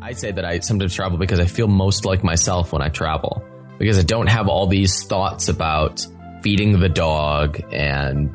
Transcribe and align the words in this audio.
I 0.00 0.12
say 0.12 0.30
that 0.30 0.44
I 0.44 0.60
sometimes 0.60 0.94
travel 0.94 1.18
because 1.18 1.40
I 1.40 1.46
feel 1.46 1.66
most 1.66 2.04
like 2.04 2.22
myself 2.22 2.72
when 2.72 2.82
I 2.82 2.88
travel 2.88 3.42
because 3.78 3.98
I 3.98 4.02
don't 4.02 4.28
have 4.28 4.48
all 4.48 4.66
these 4.66 5.04
thoughts 5.04 5.48
about 5.48 6.06
feeding 6.42 6.78
the 6.78 6.88
dog 6.88 7.60
and 7.72 8.34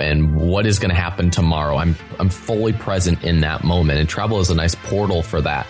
and 0.00 0.36
what 0.36 0.66
is 0.66 0.78
going 0.78 0.88
to 0.90 0.96
happen 0.96 1.30
tomorrow. 1.30 1.76
I'm 1.76 1.96
I'm 2.18 2.30
fully 2.30 2.72
present 2.72 3.24
in 3.24 3.40
that 3.40 3.62
moment, 3.62 3.98
and 3.98 4.08
travel 4.08 4.40
is 4.40 4.50
a 4.50 4.54
nice 4.54 4.74
portal 4.74 5.22
for 5.22 5.40
that. 5.42 5.66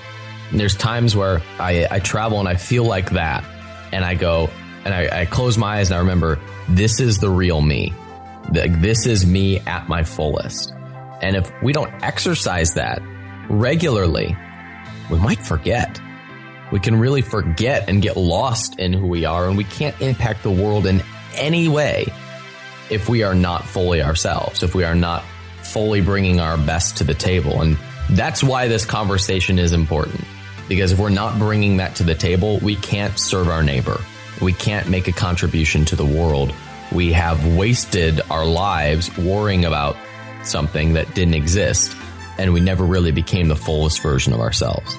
And 0.51 0.61
there's 0.61 0.77
times 0.77 1.17
where 1.17 1.43
I, 1.59 1.89
I 1.91 1.99
travel 1.99 2.39
and 2.39 2.49
I 2.49 2.55
feel 2.55 2.85
like 2.85 3.11
that, 3.11 3.45
and 3.93 4.05
I 4.05 4.15
go 4.15 4.49
and 4.85 4.95
I, 4.95 5.23
I 5.23 5.25
close 5.25 5.59
my 5.59 5.79
eyes 5.79 5.91
and 5.91 5.97
I 5.97 6.01
remember 6.01 6.39
this 6.69 7.01
is 7.01 7.19
the 7.19 7.31
real 7.31 7.61
me. 7.61 7.93
This 8.53 9.07
is 9.07 9.27
me 9.27 9.59
at 9.61 9.89
my 9.89 10.05
fullest. 10.05 10.73
And 11.21 11.35
if 11.35 11.51
we 11.63 11.73
don't 11.73 11.93
exercise 12.05 12.75
that 12.75 13.03
regularly, 13.49 14.37
we 15.11 15.19
might 15.19 15.45
forget. 15.45 16.01
We 16.73 16.81
can 16.81 16.99
really 16.99 17.23
forget 17.23 17.89
and 17.89 18.03
get 18.03 18.17
lost 18.17 18.79
in 18.79 18.93
who 18.93 19.07
we 19.07 19.25
are, 19.25 19.47
and 19.49 19.57
we 19.57 19.65
can't 19.65 20.01
impact 20.01 20.43
the 20.43 20.51
world 20.51 20.87
in 20.87 21.03
any 21.35 21.69
way 21.69 22.07
if 22.91 23.09
we 23.09 23.23
are 23.23 23.35
not 23.35 23.65
fully 23.65 24.03
ourselves, 24.03 24.63
if 24.63 24.75
we 24.75 24.85
are 24.85 24.95
not 24.95 25.23
fully 25.63 26.01
bringing 26.01 26.41
our 26.41 26.57
best 26.57 26.97
to 26.99 27.05
the 27.05 27.15
table. 27.15 27.61
And 27.63 27.77
that's 28.11 28.43
why 28.43 28.69
this 28.69 28.85
conversation 28.85 29.59
is 29.59 29.73
important. 29.73 30.25
Because 30.69 30.93
if 30.93 30.99
we're 30.99 31.11
not 31.11 31.39
bringing 31.39 31.77
that 31.77 31.97
to 31.97 32.03
the 32.03 32.15
table, 32.15 32.59
we 32.59 32.77
can't 32.77 33.19
serve 33.19 33.49
our 33.49 33.63
neighbor. 33.63 34.01
We 34.41 34.53
can't 34.53 34.89
make 34.89 35.09
a 35.09 35.13
contribution 35.13 35.85
to 35.87 35.97
the 35.97 36.05
world. 36.05 36.53
We 36.93 37.13
have 37.13 37.57
wasted 37.57 38.21
our 38.31 38.45
lives 38.45 39.17
worrying 39.19 39.65
about 39.65 39.97
something 40.45 40.93
that 40.95 41.15
didn't 41.15 41.35
exist, 41.35 41.97
and 42.39 42.53
we 42.53 42.61
never 42.61 42.85
really 42.85 43.13
became 43.13 43.49
the 43.49 43.57
fullest 43.57 44.03
version 44.03 44.33
of 44.33 44.41
ourselves. 44.41 44.97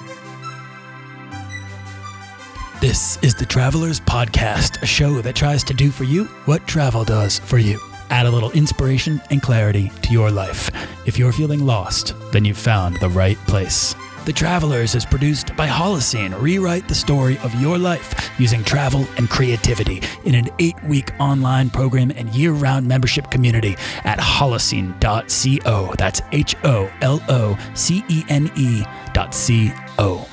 This 2.80 3.18
is 3.22 3.34
the 3.34 3.44
Travelers 3.44 3.98
Podcast, 3.98 4.80
a 4.82 4.86
show 4.86 5.20
that 5.22 5.34
tries 5.34 5.64
to 5.64 5.74
do 5.74 5.90
for 5.90 6.04
you 6.04 6.26
what 6.44 6.66
travel 6.68 7.04
does 7.04 7.40
for 7.40 7.58
you. 7.58 7.80
Add 8.10 8.26
a 8.26 8.30
little 8.30 8.52
inspiration 8.52 9.20
and 9.30 9.42
clarity 9.42 9.90
to 10.02 10.12
your 10.12 10.30
life. 10.30 10.70
If 11.04 11.18
you're 11.18 11.32
feeling 11.32 11.66
lost, 11.66 12.14
then 12.30 12.44
you've 12.44 12.56
found 12.56 12.96
the 13.00 13.08
right 13.08 13.36
place. 13.46 13.96
The 14.28 14.34
Travelers 14.34 14.94
is 14.94 15.06
produced 15.06 15.56
by 15.56 15.66
Holocene. 15.66 16.38
Rewrite 16.38 16.86
the 16.86 16.94
story 16.94 17.38
of 17.38 17.58
your 17.62 17.78
life 17.78 18.30
using 18.38 18.62
travel 18.62 19.06
and 19.16 19.30
creativity 19.30 20.02
in 20.24 20.34
an 20.34 20.50
eight 20.58 20.76
week 20.84 21.12
online 21.18 21.70
program 21.70 22.10
and 22.10 22.28
year 22.34 22.52
round 22.52 22.86
membership 22.86 23.30
community 23.30 23.74
at 24.04 24.18
holocene.co. 24.18 25.94
That's 25.96 26.20
H 26.32 26.56
O 26.62 26.92
L 27.00 27.22
O 27.30 27.58
C 27.72 28.04
E 28.10 28.22
N 28.28 28.50
E 28.54 28.84
dot 29.14 29.34
C 29.34 29.72
O. 29.98 30.28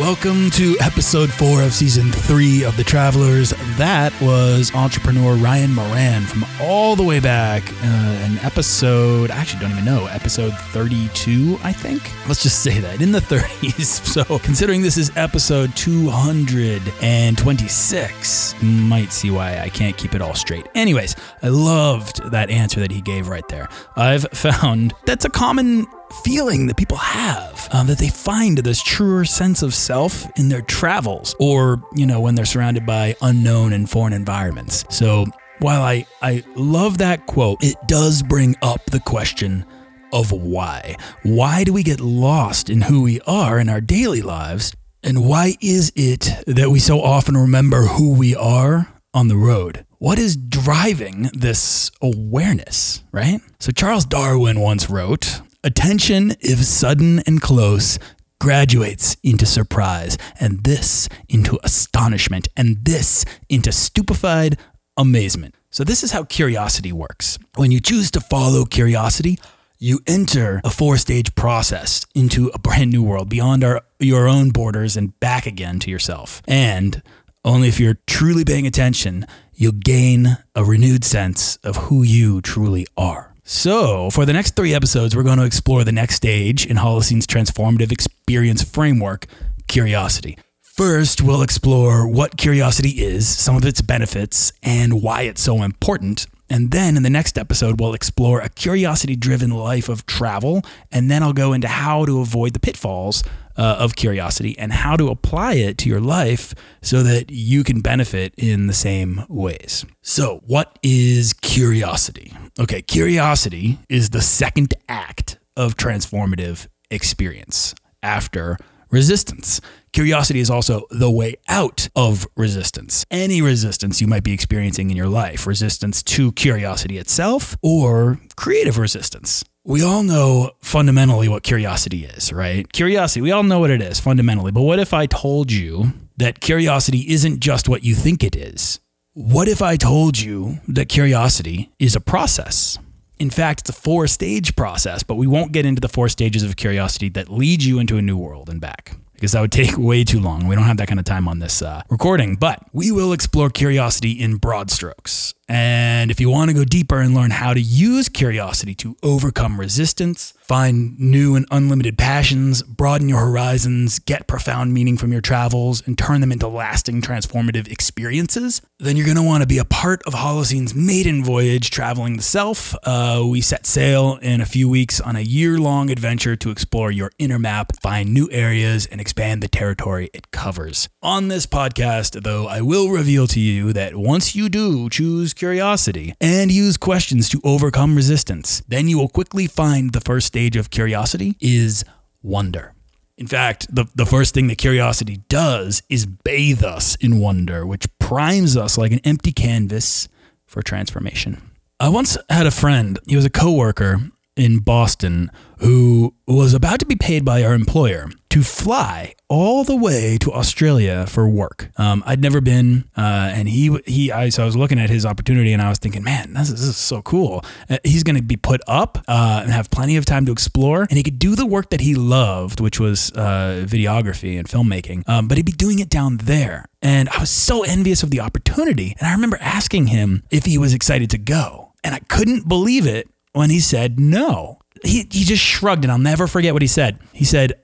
Welcome 0.00 0.48
to 0.52 0.74
episode 0.80 1.30
four 1.30 1.62
of 1.62 1.74
season 1.74 2.10
three 2.10 2.64
of 2.64 2.78
The 2.78 2.82
Travelers. 2.82 3.50
That 3.76 4.10
was 4.22 4.74
entrepreneur 4.74 5.34
Ryan 5.34 5.74
Moran 5.74 6.22
from 6.22 6.46
all 6.62 6.96
the 6.96 7.02
way 7.02 7.20
back 7.20 7.62
uh, 7.84 8.24
in 8.24 8.38
episode, 8.38 9.30
I 9.30 9.36
actually 9.36 9.60
don't 9.60 9.72
even 9.72 9.84
know, 9.84 10.06
episode 10.06 10.54
32, 10.54 11.58
I 11.62 11.74
think. 11.74 12.10
Let's 12.26 12.42
just 12.42 12.62
say 12.62 12.80
that 12.80 13.02
in 13.02 13.12
the 13.12 13.20
30s. 13.20 14.00
So, 14.12 14.38
considering 14.38 14.80
this 14.82 14.96
is 14.96 15.12
episode 15.16 15.74
226, 15.76 18.62
might 18.62 19.12
see 19.12 19.30
why 19.30 19.58
I 19.58 19.68
can't 19.68 19.96
keep 19.96 20.14
it 20.14 20.22
all 20.22 20.34
straight. 20.34 20.66
Anyways, 20.74 21.16
I 21.42 21.48
loved 21.48 22.30
that 22.30 22.50
answer 22.50 22.80
that 22.80 22.90
he 22.90 23.00
gave 23.00 23.28
right 23.28 23.46
there. 23.48 23.68
I've 23.96 24.24
found 24.32 24.94
that's 25.06 25.24
a 25.24 25.30
common 25.30 25.86
feeling 26.24 26.66
that 26.66 26.76
people 26.76 26.96
have, 26.96 27.68
um, 27.72 27.86
that 27.86 27.98
they 27.98 28.08
find 28.08 28.58
this 28.58 28.82
truer 28.82 29.24
sense 29.24 29.62
of 29.62 29.74
self 29.74 30.26
in 30.38 30.48
their 30.48 30.62
travels 30.62 31.34
or, 31.38 31.82
you 31.94 32.06
know, 32.06 32.20
when 32.20 32.34
they're 32.34 32.44
surrounded 32.44 32.86
by 32.86 33.16
unknown 33.22 33.72
and 33.72 33.88
foreign 33.90 34.12
environments. 34.12 34.84
So 34.88 35.26
while 35.58 35.82
I, 35.82 36.06
I 36.20 36.42
love 36.56 36.98
that 36.98 37.26
quote, 37.26 37.62
it 37.62 37.76
does 37.86 38.22
bring 38.22 38.56
up 38.62 38.84
the 38.86 39.00
question 39.00 39.64
of 40.12 40.32
why. 40.32 40.96
Why 41.22 41.64
do 41.64 41.72
we 41.72 41.82
get 41.82 42.00
lost 42.00 42.68
in 42.68 42.82
who 42.82 43.02
we 43.02 43.20
are 43.22 43.58
in 43.58 43.68
our 43.68 43.80
daily 43.80 44.22
lives? 44.22 44.74
And 45.02 45.24
why 45.26 45.56
is 45.60 45.92
it 45.96 46.28
that 46.46 46.70
we 46.70 46.78
so 46.78 47.00
often 47.00 47.36
remember 47.36 47.82
who 47.82 48.14
we 48.14 48.36
are 48.36 48.92
on 49.14 49.28
the 49.28 49.36
road? 49.36 49.84
What 49.98 50.18
is 50.18 50.36
driving 50.36 51.30
this 51.32 51.90
awareness, 52.00 53.04
right? 53.12 53.40
So 53.60 53.70
Charles 53.70 54.04
Darwin 54.04 54.58
once 54.58 54.90
wrote, 54.90 55.41
Attention, 55.64 56.32
if 56.40 56.58
sudden 56.64 57.20
and 57.20 57.40
close, 57.40 58.00
graduates 58.40 59.16
into 59.22 59.46
surprise, 59.46 60.18
and 60.40 60.64
this 60.64 61.08
into 61.28 61.56
astonishment, 61.62 62.48
and 62.56 62.84
this 62.84 63.24
into 63.48 63.70
stupefied 63.70 64.58
amazement. 64.96 65.54
So, 65.70 65.84
this 65.84 66.02
is 66.02 66.10
how 66.10 66.24
curiosity 66.24 66.90
works. 66.90 67.38
When 67.54 67.70
you 67.70 67.78
choose 67.78 68.10
to 68.10 68.20
follow 68.20 68.64
curiosity, 68.64 69.38
you 69.78 70.00
enter 70.04 70.60
a 70.64 70.70
four 70.70 70.96
stage 70.96 71.32
process 71.36 72.04
into 72.12 72.50
a 72.52 72.58
brand 72.58 72.90
new 72.90 73.04
world 73.04 73.28
beyond 73.28 73.62
our, 73.62 73.82
your 74.00 74.26
own 74.26 74.50
borders 74.50 74.96
and 74.96 75.18
back 75.20 75.46
again 75.46 75.78
to 75.78 75.92
yourself. 75.92 76.42
And 76.48 77.02
only 77.44 77.68
if 77.68 77.78
you're 77.78 77.98
truly 78.08 78.44
paying 78.44 78.66
attention, 78.66 79.26
you'll 79.54 79.72
gain 79.72 80.38
a 80.56 80.64
renewed 80.64 81.04
sense 81.04 81.54
of 81.62 81.76
who 81.76 82.02
you 82.02 82.40
truly 82.40 82.84
are. 82.96 83.31
So, 83.54 84.08
for 84.08 84.24
the 84.24 84.32
next 84.32 84.56
three 84.56 84.72
episodes, 84.72 85.14
we're 85.14 85.24
going 85.24 85.36
to 85.36 85.44
explore 85.44 85.84
the 85.84 85.92
next 85.92 86.14
stage 86.14 86.64
in 86.64 86.78
Holocene's 86.78 87.26
transformative 87.26 87.92
experience 87.92 88.62
framework 88.62 89.26
curiosity. 89.68 90.38
First, 90.62 91.20
we'll 91.20 91.42
explore 91.42 92.08
what 92.08 92.38
curiosity 92.38 93.02
is, 93.04 93.28
some 93.28 93.54
of 93.54 93.66
its 93.66 93.82
benefits, 93.82 94.54
and 94.62 95.02
why 95.02 95.22
it's 95.22 95.42
so 95.42 95.62
important. 95.62 96.26
And 96.48 96.70
then 96.70 96.96
in 96.96 97.02
the 97.02 97.10
next 97.10 97.36
episode, 97.36 97.78
we'll 97.78 97.92
explore 97.92 98.40
a 98.40 98.48
curiosity 98.48 99.16
driven 99.16 99.50
life 99.50 99.90
of 99.90 100.06
travel. 100.06 100.62
And 100.90 101.10
then 101.10 101.22
I'll 101.22 101.34
go 101.34 101.52
into 101.52 101.68
how 101.68 102.06
to 102.06 102.20
avoid 102.20 102.54
the 102.54 102.58
pitfalls 102.58 103.22
uh, 103.62 103.76
of 103.78 103.94
curiosity 103.94 104.58
and 104.58 104.72
how 104.72 104.96
to 104.96 105.08
apply 105.08 105.54
it 105.54 105.78
to 105.78 105.88
your 105.88 106.00
life 106.00 106.52
so 106.82 107.00
that 107.04 107.30
you 107.30 107.62
can 107.62 107.80
benefit 107.80 108.34
in 108.36 108.66
the 108.66 108.72
same 108.72 109.24
ways. 109.28 109.86
So, 110.02 110.40
what 110.44 110.80
is 110.82 111.32
curiosity? 111.32 112.32
Okay, 112.58 112.82
curiosity 112.82 113.78
is 113.88 114.10
the 114.10 114.20
second 114.20 114.74
act 114.88 115.38
of 115.56 115.76
transformative 115.76 116.66
experience 116.90 117.72
after 118.02 118.58
resistance. 118.90 119.60
Curiosity 119.92 120.40
is 120.40 120.50
also 120.50 120.86
the 120.90 121.10
way 121.10 121.36
out 121.48 121.88
of 121.94 122.26
resistance. 122.36 123.06
Any 123.12 123.40
resistance 123.40 124.00
you 124.00 124.08
might 124.08 124.24
be 124.24 124.32
experiencing 124.32 124.90
in 124.90 124.96
your 124.96 125.08
life, 125.08 125.46
resistance 125.46 126.02
to 126.02 126.32
curiosity 126.32 126.98
itself 126.98 127.56
or 127.62 128.18
creative 128.34 128.76
resistance 128.76 129.44
we 129.64 129.82
all 129.82 130.02
know 130.02 130.50
fundamentally 130.60 131.28
what 131.28 131.42
curiosity 131.42 132.04
is, 132.04 132.32
right? 132.32 132.70
Curiosity, 132.72 133.20
we 133.20 133.30
all 133.30 133.42
know 133.44 133.60
what 133.60 133.70
it 133.70 133.80
is 133.80 134.00
fundamentally. 134.00 134.50
But 134.50 134.62
what 134.62 134.80
if 134.80 134.92
I 134.92 135.06
told 135.06 135.52
you 135.52 135.92
that 136.16 136.40
curiosity 136.40 137.12
isn't 137.12 137.40
just 137.40 137.68
what 137.68 137.84
you 137.84 137.94
think 137.94 138.24
it 138.24 138.34
is? 138.34 138.80
What 139.14 139.46
if 139.46 139.62
I 139.62 139.76
told 139.76 140.18
you 140.18 140.58
that 140.68 140.88
curiosity 140.88 141.70
is 141.78 141.94
a 141.94 142.00
process? 142.00 142.78
In 143.18 143.30
fact, 143.30 143.60
it's 143.60 143.70
a 143.70 143.72
four 143.72 144.08
stage 144.08 144.56
process, 144.56 145.04
but 145.04 145.14
we 145.14 145.28
won't 145.28 145.52
get 145.52 145.64
into 145.64 145.80
the 145.80 145.88
four 145.88 146.08
stages 146.08 146.42
of 146.42 146.56
curiosity 146.56 147.08
that 147.10 147.28
lead 147.28 147.62
you 147.62 147.78
into 147.78 147.98
a 147.98 148.02
new 148.02 148.18
world 148.18 148.48
and 148.48 148.60
back 148.60 148.96
because 149.12 149.30
that 149.32 149.40
would 149.40 149.52
take 149.62 149.78
way 149.78 150.02
too 150.02 150.18
long. 150.18 150.48
We 150.48 150.56
don't 150.56 150.64
have 150.64 150.78
that 150.78 150.88
kind 150.88 150.98
of 150.98 151.06
time 151.06 151.28
on 151.28 151.38
this 151.38 151.62
uh, 151.62 151.82
recording, 151.88 152.34
but 152.34 152.60
we 152.72 152.90
will 152.90 153.12
explore 153.12 153.48
curiosity 153.48 154.10
in 154.10 154.38
broad 154.38 154.72
strokes. 154.72 155.34
And 155.52 156.10
if 156.10 156.18
you 156.18 156.30
want 156.30 156.48
to 156.48 156.54
go 156.54 156.64
deeper 156.64 156.98
and 156.98 157.14
learn 157.14 157.30
how 157.30 157.52
to 157.52 157.60
use 157.60 158.08
curiosity 158.08 158.74
to 158.76 158.96
overcome 159.02 159.60
resistance, 159.60 160.32
find 160.40 160.98
new 160.98 161.36
and 161.36 161.44
unlimited 161.50 161.98
passions, 161.98 162.62
broaden 162.62 163.06
your 163.06 163.20
horizons, 163.20 163.98
get 163.98 164.26
profound 164.26 164.72
meaning 164.72 164.96
from 164.96 165.12
your 165.12 165.20
travels, 165.20 165.86
and 165.86 165.98
turn 165.98 166.22
them 166.22 166.32
into 166.32 166.48
lasting 166.48 167.02
transformative 167.02 167.70
experiences, 167.70 168.62
then 168.78 168.96
you're 168.96 169.04
going 169.04 169.18
to 169.18 169.22
want 169.22 169.42
to 169.42 169.46
be 169.46 169.58
a 169.58 169.64
part 169.66 170.02
of 170.06 170.14
Holocene's 170.14 170.74
maiden 170.74 171.22
voyage 171.22 171.70
traveling 171.70 172.16
the 172.16 172.22
self. 172.22 172.74
Uh, 172.82 173.22
we 173.24 173.42
set 173.42 173.66
sail 173.66 174.16
in 174.22 174.40
a 174.40 174.46
few 174.46 174.70
weeks 174.70 175.02
on 175.02 175.16
a 175.16 175.20
year 175.20 175.58
long 175.58 175.90
adventure 175.90 176.34
to 176.34 176.50
explore 176.50 176.90
your 176.90 177.12
inner 177.18 177.38
map, 177.38 177.76
find 177.82 178.14
new 178.14 178.26
areas, 178.32 178.86
and 178.86 179.02
expand 179.02 179.42
the 179.42 179.48
territory 179.48 180.08
it 180.14 180.30
covers. 180.30 180.88
On 181.02 181.28
this 181.28 181.44
podcast, 181.44 182.22
though, 182.22 182.46
I 182.46 182.62
will 182.62 182.88
reveal 182.88 183.26
to 183.26 183.38
you 183.38 183.74
that 183.74 183.96
once 183.96 184.34
you 184.34 184.48
do 184.48 184.88
choose 184.88 185.34
curiosity 185.42 186.14
and 186.20 186.52
use 186.52 186.76
questions 186.76 187.28
to 187.28 187.40
overcome 187.42 187.96
resistance. 187.96 188.62
Then 188.68 188.86
you 188.86 188.96
will 188.96 189.08
quickly 189.08 189.48
find 189.48 189.92
the 189.92 190.00
first 190.00 190.28
stage 190.28 190.54
of 190.54 190.70
curiosity 190.70 191.36
is 191.40 191.84
wonder. 192.22 192.74
In 193.18 193.26
fact, 193.26 193.66
the, 193.74 193.86
the 193.96 194.06
first 194.06 194.34
thing 194.34 194.46
that 194.46 194.58
curiosity 194.58 195.16
does 195.28 195.82
is 195.88 196.06
bathe 196.06 196.62
us 196.62 196.94
in 197.00 197.18
wonder, 197.18 197.66
which 197.66 197.88
primes 197.98 198.56
us 198.56 198.78
like 198.78 198.92
an 198.92 199.00
empty 199.02 199.32
canvas 199.32 200.08
for 200.46 200.62
transformation. 200.62 201.42
I 201.80 201.88
once 201.88 202.16
had 202.30 202.46
a 202.46 202.52
friend, 202.52 203.00
he 203.08 203.16
was 203.16 203.24
a 203.24 203.30
coworker, 203.30 203.98
in 204.36 204.58
Boston 204.58 205.30
who 205.62 206.12
was 206.26 206.54
about 206.54 206.80
to 206.80 206.86
be 206.86 206.96
paid 206.96 207.24
by 207.24 207.44
our 207.44 207.54
employer 207.54 208.10
to 208.30 208.42
fly 208.42 209.14
all 209.28 209.62
the 209.62 209.76
way 209.76 210.18
to 210.18 210.32
Australia 210.32 211.06
for 211.06 211.28
work. 211.28 211.70
Um, 211.76 212.02
I'd 212.04 212.20
never 212.20 212.40
been, 212.40 212.84
uh, 212.96 213.30
and 213.32 213.48
he 213.48 213.78
he 213.86 214.10
I 214.10 214.30
so 214.30 214.42
I 214.42 214.46
was 214.46 214.56
looking 214.56 214.80
at 214.80 214.90
his 214.90 215.06
opportunity 215.06 215.52
and 215.52 215.62
I 215.62 215.68
was 215.68 215.78
thinking, 215.78 216.02
man, 216.02 216.32
this 216.34 216.48
is, 216.48 216.60
this 216.60 216.68
is 216.70 216.76
so 216.76 217.00
cool. 217.02 217.44
Uh, 217.70 217.78
he's 217.84 218.02
going 218.02 218.16
to 218.16 218.22
be 218.22 218.36
put 218.36 218.60
up 218.66 218.98
uh, 219.06 219.40
and 219.44 219.52
have 219.52 219.70
plenty 219.70 219.96
of 219.96 220.04
time 220.04 220.26
to 220.26 220.32
explore, 220.32 220.82
and 220.82 220.92
he 220.92 221.02
could 221.02 221.18
do 221.18 221.36
the 221.36 221.46
work 221.46 221.70
that 221.70 221.80
he 221.80 221.94
loved, 221.94 222.58
which 222.58 222.80
was 222.80 223.12
uh, 223.12 223.64
videography 223.64 224.38
and 224.38 224.48
filmmaking. 224.48 225.08
Um, 225.08 225.28
but 225.28 225.36
he'd 225.36 225.46
be 225.46 225.52
doing 225.52 225.78
it 225.78 225.90
down 225.90 226.16
there, 226.16 226.64
and 226.80 227.08
I 227.10 227.20
was 227.20 227.30
so 227.30 227.62
envious 227.62 228.02
of 228.02 228.10
the 228.10 228.20
opportunity. 228.20 228.96
And 228.98 229.06
I 229.06 229.12
remember 229.12 229.38
asking 229.40 229.88
him 229.88 230.24
if 230.30 230.46
he 230.46 230.58
was 230.58 230.74
excited 230.74 231.10
to 231.10 231.18
go, 231.18 231.74
and 231.84 231.94
I 231.94 232.00
couldn't 232.08 232.48
believe 232.48 232.86
it 232.86 233.11
when 233.32 233.50
he 233.50 233.60
said 233.60 233.98
no. 233.98 234.58
He, 234.84 235.06
he 235.10 235.24
just 235.24 235.42
shrugged, 235.42 235.84
and 235.84 235.92
I'll 235.92 235.98
never 235.98 236.26
forget 236.26 236.52
what 236.52 236.62
he 236.62 236.68
said. 236.68 236.98
He 237.12 237.24
said, 237.24 237.60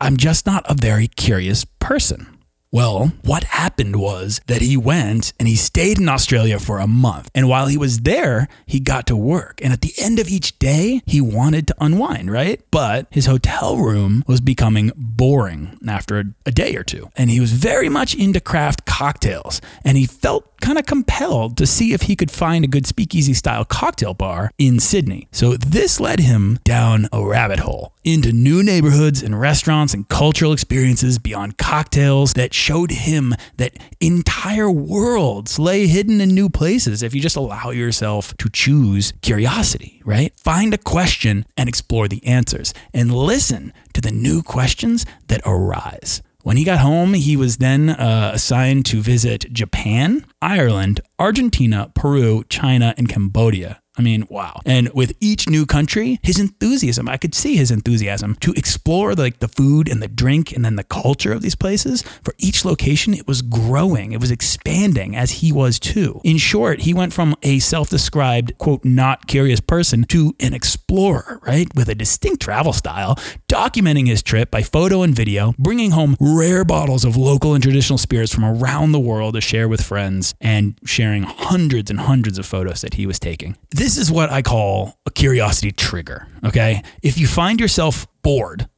I'm 0.00 0.16
just 0.16 0.46
not 0.46 0.64
a 0.68 0.74
very 0.74 1.06
curious 1.06 1.64
person. 1.64 2.38
Well, 2.72 3.12
what 3.22 3.44
happened 3.44 3.96
was 3.96 4.40
that 4.46 4.62
he 4.62 4.78
went 4.78 5.34
and 5.38 5.46
he 5.46 5.56
stayed 5.56 5.98
in 5.98 6.08
Australia 6.08 6.58
for 6.58 6.78
a 6.78 6.86
month. 6.86 7.30
And 7.34 7.46
while 7.46 7.66
he 7.66 7.76
was 7.76 8.00
there, 8.00 8.48
he 8.64 8.80
got 8.80 9.06
to 9.08 9.16
work. 9.16 9.60
And 9.62 9.74
at 9.74 9.82
the 9.82 9.92
end 9.98 10.18
of 10.18 10.28
each 10.28 10.58
day, 10.58 11.02
he 11.04 11.20
wanted 11.20 11.66
to 11.66 11.74
unwind, 11.78 12.32
right? 12.32 12.62
But 12.70 13.08
his 13.10 13.26
hotel 13.26 13.76
room 13.76 14.24
was 14.26 14.40
becoming 14.40 14.90
boring 14.96 15.78
after 15.86 16.18
a, 16.18 16.24
a 16.46 16.50
day 16.50 16.74
or 16.74 16.82
two. 16.82 17.10
And 17.14 17.28
he 17.28 17.40
was 17.40 17.52
very 17.52 17.90
much 17.90 18.14
into 18.14 18.40
craft 18.40 18.86
cocktails. 18.86 19.60
And 19.84 19.98
he 19.98 20.06
felt 20.06 20.51
kind 20.62 20.78
of 20.78 20.86
compelled 20.86 21.56
to 21.58 21.66
see 21.66 21.92
if 21.92 22.02
he 22.02 22.16
could 22.16 22.30
find 22.30 22.64
a 22.64 22.68
good 22.68 22.86
speakeasy 22.86 23.34
style 23.34 23.64
cocktail 23.64 24.14
bar 24.14 24.50
in 24.56 24.80
Sydney. 24.80 25.28
So 25.32 25.56
this 25.56 26.00
led 26.00 26.20
him 26.20 26.58
down 26.64 27.08
a 27.12 27.22
rabbit 27.22 27.58
hole 27.58 27.92
into 28.04 28.32
new 28.32 28.62
neighborhoods 28.62 29.22
and 29.22 29.38
restaurants 29.38 29.92
and 29.92 30.08
cultural 30.08 30.52
experiences 30.52 31.18
beyond 31.18 31.58
cocktails 31.58 32.32
that 32.34 32.54
showed 32.54 32.90
him 32.92 33.34
that 33.56 33.76
entire 34.00 34.70
worlds 34.70 35.58
lay 35.58 35.86
hidden 35.86 36.20
in 36.20 36.30
new 36.30 36.48
places 36.48 37.02
if 37.02 37.14
you 37.14 37.20
just 37.20 37.36
allow 37.36 37.70
yourself 37.70 38.36
to 38.38 38.48
choose 38.48 39.12
curiosity, 39.20 40.00
right? 40.04 40.32
Find 40.38 40.72
a 40.72 40.78
question 40.78 41.44
and 41.56 41.68
explore 41.68 42.08
the 42.08 42.24
answers 42.26 42.72
and 42.94 43.12
listen 43.14 43.72
to 43.92 44.00
the 44.00 44.12
new 44.12 44.42
questions 44.42 45.04
that 45.26 45.42
arise. 45.44 46.22
When 46.42 46.56
he 46.56 46.64
got 46.64 46.80
home, 46.80 47.14
he 47.14 47.36
was 47.36 47.58
then 47.58 47.90
uh, 47.90 48.32
assigned 48.34 48.84
to 48.86 49.00
visit 49.00 49.52
Japan, 49.52 50.26
Ireland, 50.40 51.00
Argentina, 51.18 51.92
Peru, 51.94 52.44
China, 52.48 52.94
and 52.96 53.08
Cambodia. 53.08 53.81
I 53.96 54.02
mean, 54.02 54.26
wow. 54.30 54.60
And 54.64 54.88
with 54.94 55.12
each 55.20 55.48
new 55.48 55.66
country, 55.66 56.18
his 56.22 56.40
enthusiasm, 56.40 57.08
I 57.08 57.18
could 57.18 57.34
see 57.34 57.56
his 57.56 57.70
enthusiasm 57.70 58.36
to 58.36 58.52
explore 58.52 59.14
like 59.14 59.40
the 59.40 59.48
food 59.48 59.86
and 59.86 60.02
the 60.02 60.08
drink 60.08 60.50
and 60.52 60.64
then 60.64 60.76
the 60.76 60.84
culture 60.84 61.32
of 61.32 61.42
these 61.42 61.54
places. 61.54 62.02
For 62.22 62.34
each 62.38 62.64
location, 62.64 63.12
it 63.12 63.26
was 63.26 63.42
growing, 63.42 64.12
it 64.12 64.20
was 64.20 64.30
expanding 64.30 65.14
as 65.14 65.32
he 65.32 65.52
was 65.52 65.78
too. 65.78 66.22
In 66.24 66.38
short, 66.38 66.80
he 66.80 66.94
went 66.94 67.12
from 67.12 67.36
a 67.42 67.58
self 67.58 67.90
described, 67.90 68.56
quote, 68.56 68.82
not 68.82 69.26
curious 69.26 69.60
person 69.60 70.04
to 70.04 70.34
an 70.40 70.54
explorer, 70.54 71.38
right? 71.42 71.68
With 71.74 71.90
a 71.90 71.94
distinct 71.94 72.40
travel 72.40 72.72
style, 72.72 73.16
documenting 73.48 74.06
his 74.06 74.22
trip 74.22 74.50
by 74.50 74.62
photo 74.62 75.02
and 75.02 75.14
video, 75.14 75.52
bringing 75.58 75.90
home 75.90 76.16
rare 76.18 76.64
bottles 76.64 77.04
of 77.04 77.18
local 77.18 77.52
and 77.52 77.62
traditional 77.62 77.98
spirits 77.98 78.34
from 78.34 78.44
around 78.44 78.92
the 78.92 79.00
world 79.00 79.34
to 79.34 79.42
share 79.42 79.68
with 79.68 79.82
friends, 79.82 80.34
and 80.40 80.78
sharing 80.86 81.24
hundreds 81.24 81.90
and 81.90 82.00
hundreds 82.00 82.38
of 82.38 82.46
photos 82.46 82.80
that 82.80 82.94
he 82.94 83.06
was 83.06 83.18
taking. 83.18 83.56
This 83.82 83.98
is 83.98 84.12
what 84.12 84.30
I 84.30 84.42
call 84.42 85.00
a 85.06 85.10
curiosity 85.10 85.72
trigger. 85.72 86.28
Okay. 86.44 86.84
If 87.02 87.18
you 87.18 87.26
find 87.26 87.60
yourself 87.60 88.06
bored, 88.22 88.68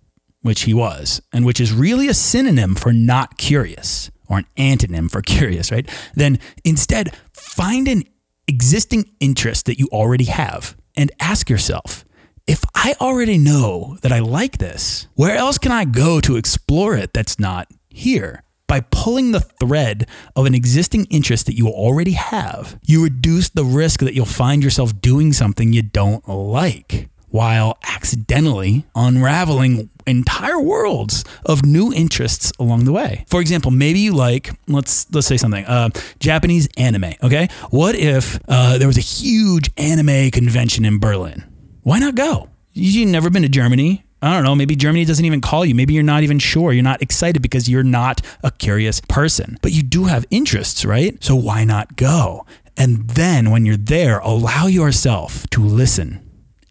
which 0.41 0.63
he 0.63 0.73
was, 0.73 1.21
and 1.31 1.45
which 1.45 1.61
is 1.61 1.75
really 1.75 2.09
a 2.09 2.15
synonym 2.15 2.75
for 2.75 2.91
not 2.91 3.37
curious 3.37 4.11
or 4.31 4.39
an 4.39 4.47
antonym 4.57 5.11
for 5.11 5.21
curious, 5.37 5.71
right? 5.71 5.87
Then 6.15 6.39
instead, 6.65 7.15
find 7.35 7.87
an 7.87 8.05
existing 8.49 9.11
interest 9.21 9.67
that 9.67 9.79
you 9.79 9.89
already 9.93 10.25
have 10.25 10.75
and 10.97 11.13
ask 11.21 11.51
yourself, 11.51 12.07
if 12.47 12.65
I 12.75 12.95
already 12.99 13.37
know 13.37 13.99
that 14.01 14.11
I 14.11 14.21
like 14.21 14.57
this, 14.57 15.07
where 15.17 15.37
else 15.37 15.59
can 15.59 15.71
I 15.71 15.85
go 15.85 16.19
to 16.23 16.37
explore 16.37 16.97
it 16.97 17.13
that's 17.13 17.39
not 17.39 17.69
here? 17.91 18.43
By 18.75 18.81
pulling 18.91 19.31
the 19.31 19.39
thread 19.39 20.09
of 20.35 20.47
an 20.47 20.55
existing 20.57 21.05
interest 21.05 21.47
that 21.47 21.57
you 21.57 21.69
already 21.69 22.11
have, 22.11 22.77
you 22.83 23.05
reduce 23.05 23.49
the 23.49 23.63
risk 23.63 24.01
that 24.01 24.15
you'll 24.15 24.27
find 24.27 24.65
yourself 24.65 25.01
doing 25.01 25.33
something 25.33 25.73
you 25.73 25.83
don't 25.83 26.29
like 26.29 27.09
while 27.29 27.79
accidentally 27.85 28.85
unraveling 28.97 29.91
entire 30.09 30.59
worlds 30.59 31.25
of 31.47 31.65
new 31.65 31.93
interests 31.95 32.53
along 32.59 32.85
the 32.85 32.91
way. 32.91 33.25
For 33.29 33.41
example, 33.41 33.71
maybe 33.71 34.01
you 34.01 34.13
like 34.13 34.51
let's 34.67 35.07
let's 35.15 35.29
say 35.29 35.37
something 35.37 35.65
uh, 35.67 35.91
Japanese 36.19 36.69
anime. 36.77 37.13
Okay, 37.23 37.47
what 37.71 37.95
if 37.95 38.41
uh, 38.49 38.77
there 38.79 38.89
was 38.89 38.99
a 38.99 39.03
huge 39.03 39.71
anime 39.77 40.33
convention 40.33 40.85
in 40.85 40.99
Berlin? 40.99 41.45
Why 41.83 42.01
not 42.01 42.17
go? 42.17 42.49
You've 42.73 43.09
never 43.09 43.31
been 43.31 43.43
to 43.43 43.49
Germany. 43.49 44.04
I 44.25 44.33
don't 44.35 44.45
know, 44.45 44.55
maybe 44.55 44.75
Germany 44.75 45.05
doesn't 45.05 45.25
even 45.25 45.41
call 45.41 45.65
you. 45.65 45.75
Maybe 45.75 45.93
you're 45.93 46.03
not 46.03 46.23
even 46.23 46.39
sure. 46.39 46.73
You're 46.73 46.83
not 46.83 47.03
excited 47.03 47.43
because 47.43 47.69
you're 47.69 47.83
not 47.83 48.23
a 48.43 48.51
curious 48.51 49.01
person, 49.01 49.59
but 49.61 49.73
you 49.73 49.83
do 49.83 50.05
have 50.05 50.25
interests, 50.31 50.85
right? 50.85 51.23
So 51.23 51.37
why 51.37 51.65
not 51.65 51.97
go? 51.97 52.47
And 52.77 53.09
then 53.11 53.51
when 53.51 53.67
you're 53.67 53.77
there, 53.77 54.19
allow 54.21 54.67
yourself 54.67 55.49
to 55.51 55.65
listen 55.65 56.21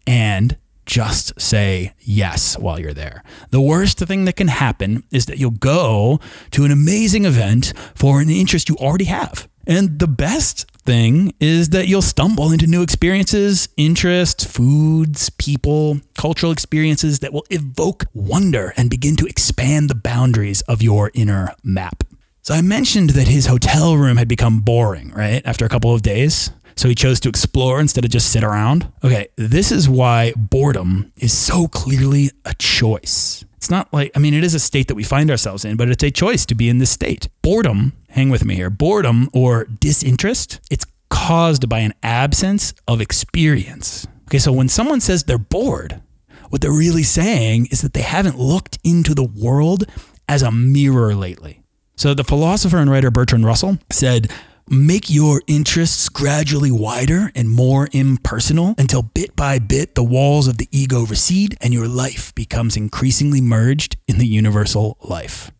and 0.06 0.56
just 0.86 1.40
say 1.40 1.94
yes 2.00 2.58
while 2.58 2.78
you're 2.78 2.92
there. 2.92 3.22
The 3.50 3.60
worst 3.60 3.98
thing 3.98 4.24
that 4.26 4.36
can 4.36 4.48
happen 4.48 5.04
is 5.10 5.26
that 5.26 5.38
you'll 5.38 5.50
go 5.52 6.20
to 6.50 6.64
an 6.64 6.70
amazing 6.70 7.24
event 7.24 7.72
for 7.94 8.20
an 8.20 8.28
interest 8.28 8.68
you 8.68 8.76
already 8.76 9.06
have. 9.06 9.48
And 9.66 9.98
the 9.98 10.08
best 10.08 10.70
thing 10.84 11.34
is 11.40 11.70
that 11.70 11.88
you'll 11.88 12.02
stumble 12.02 12.52
into 12.52 12.66
new 12.66 12.82
experiences, 12.82 13.68
interests, 13.76 14.44
foods, 14.44 15.30
people, 15.30 16.00
cultural 16.16 16.52
experiences 16.52 17.20
that 17.20 17.32
will 17.32 17.46
evoke 17.50 18.04
wonder 18.12 18.74
and 18.76 18.90
begin 18.90 19.16
to 19.16 19.26
expand 19.26 19.88
the 19.88 19.94
boundaries 19.94 20.60
of 20.62 20.82
your 20.82 21.10
inner 21.14 21.54
map. 21.62 22.04
So 22.42 22.54
I 22.54 22.60
mentioned 22.60 23.10
that 23.10 23.28
his 23.28 23.46
hotel 23.46 23.96
room 23.96 24.18
had 24.18 24.28
become 24.28 24.60
boring, 24.60 25.12
right? 25.12 25.40
After 25.46 25.64
a 25.64 25.68
couple 25.70 25.94
of 25.94 26.02
days. 26.02 26.50
So 26.76 26.88
he 26.88 26.94
chose 26.94 27.20
to 27.20 27.28
explore 27.28 27.80
instead 27.80 28.04
of 28.04 28.10
just 28.10 28.30
sit 28.30 28.44
around. 28.44 28.92
Okay, 29.02 29.28
this 29.36 29.72
is 29.72 29.88
why 29.88 30.34
boredom 30.36 31.12
is 31.16 31.32
so 31.32 31.68
clearly 31.68 32.32
a 32.44 32.52
choice. 32.54 33.44
It's 33.56 33.70
not 33.70 33.90
like, 33.94 34.10
I 34.14 34.18
mean, 34.18 34.34
it 34.34 34.44
is 34.44 34.54
a 34.54 34.58
state 34.58 34.88
that 34.88 34.94
we 34.94 35.04
find 35.04 35.30
ourselves 35.30 35.64
in, 35.64 35.78
but 35.78 35.88
it's 35.88 36.02
a 36.02 36.10
choice 36.10 36.44
to 36.46 36.54
be 36.54 36.68
in 36.68 36.78
this 36.78 36.90
state. 36.90 37.28
Boredom, 37.40 37.94
hang 38.14 38.30
with 38.30 38.44
me 38.44 38.54
here, 38.54 38.70
boredom 38.70 39.28
or 39.32 39.64
disinterest, 39.64 40.60
it's 40.70 40.86
caused 41.10 41.68
by 41.68 41.80
an 41.80 41.92
absence 42.02 42.72
of 42.86 43.00
experience. 43.00 44.06
Okay, 44.28 44.38
so 44.38 44.52
when 44.52 44.68
someone 44.68 45.00
says 45.00 45.24
they're 45.24 45.36
bored, 45.36 46.00
what 46.48 46.60
they're 46.60 46.72
really 46.72 47.02
saying 47.02 47.66
is 47.72 47.82
that 47.82 47.92
they 47.92 48.02
haven't 48.02 48.38
looked 48.38 48.78
into 48.84 49.14
the 49.14 49.24
world 49.24 49.84
as 50.28 50.42
a 50.42 50.52
mirror 50.52 51.14
lately. 51.14 51.62
So 51.96 52.14
the 52.14 52.24
philosopher 52.24 52.78
and 52.78 52.88
writer 52.88 53.10
Bertrand 53.10 53.46
Russell 53.46 53.78
said, 53.90 54.30
Make 54.68 55.10
your 55.10 55.42
interests 55.46 56.08
gradually 56.08 56.70
wider 56.70 57.32
and 57.34 57.50
more 57.50 57.88
impersonal 57.92 58.74
until 58.78 59.02
bit 59.02 59.36
by 59.36 59.58
bit 59.58 59.94
the 59.94 60.04
walls 60.04 60.48
of 60.48 60.58
the 60.58 60.68
ego 60.70 61.04
recede 61.04 61.56
and 61.60 61.74
your 61.74 61.88
life 61.88 62.34
becomes 62.34 62.76
increasingly 62.76 63.40
merged 63.40 63.96
in 64.08 64.18
the 64.18 64.26
universal 64.26 64.96
life. 65.02 65.50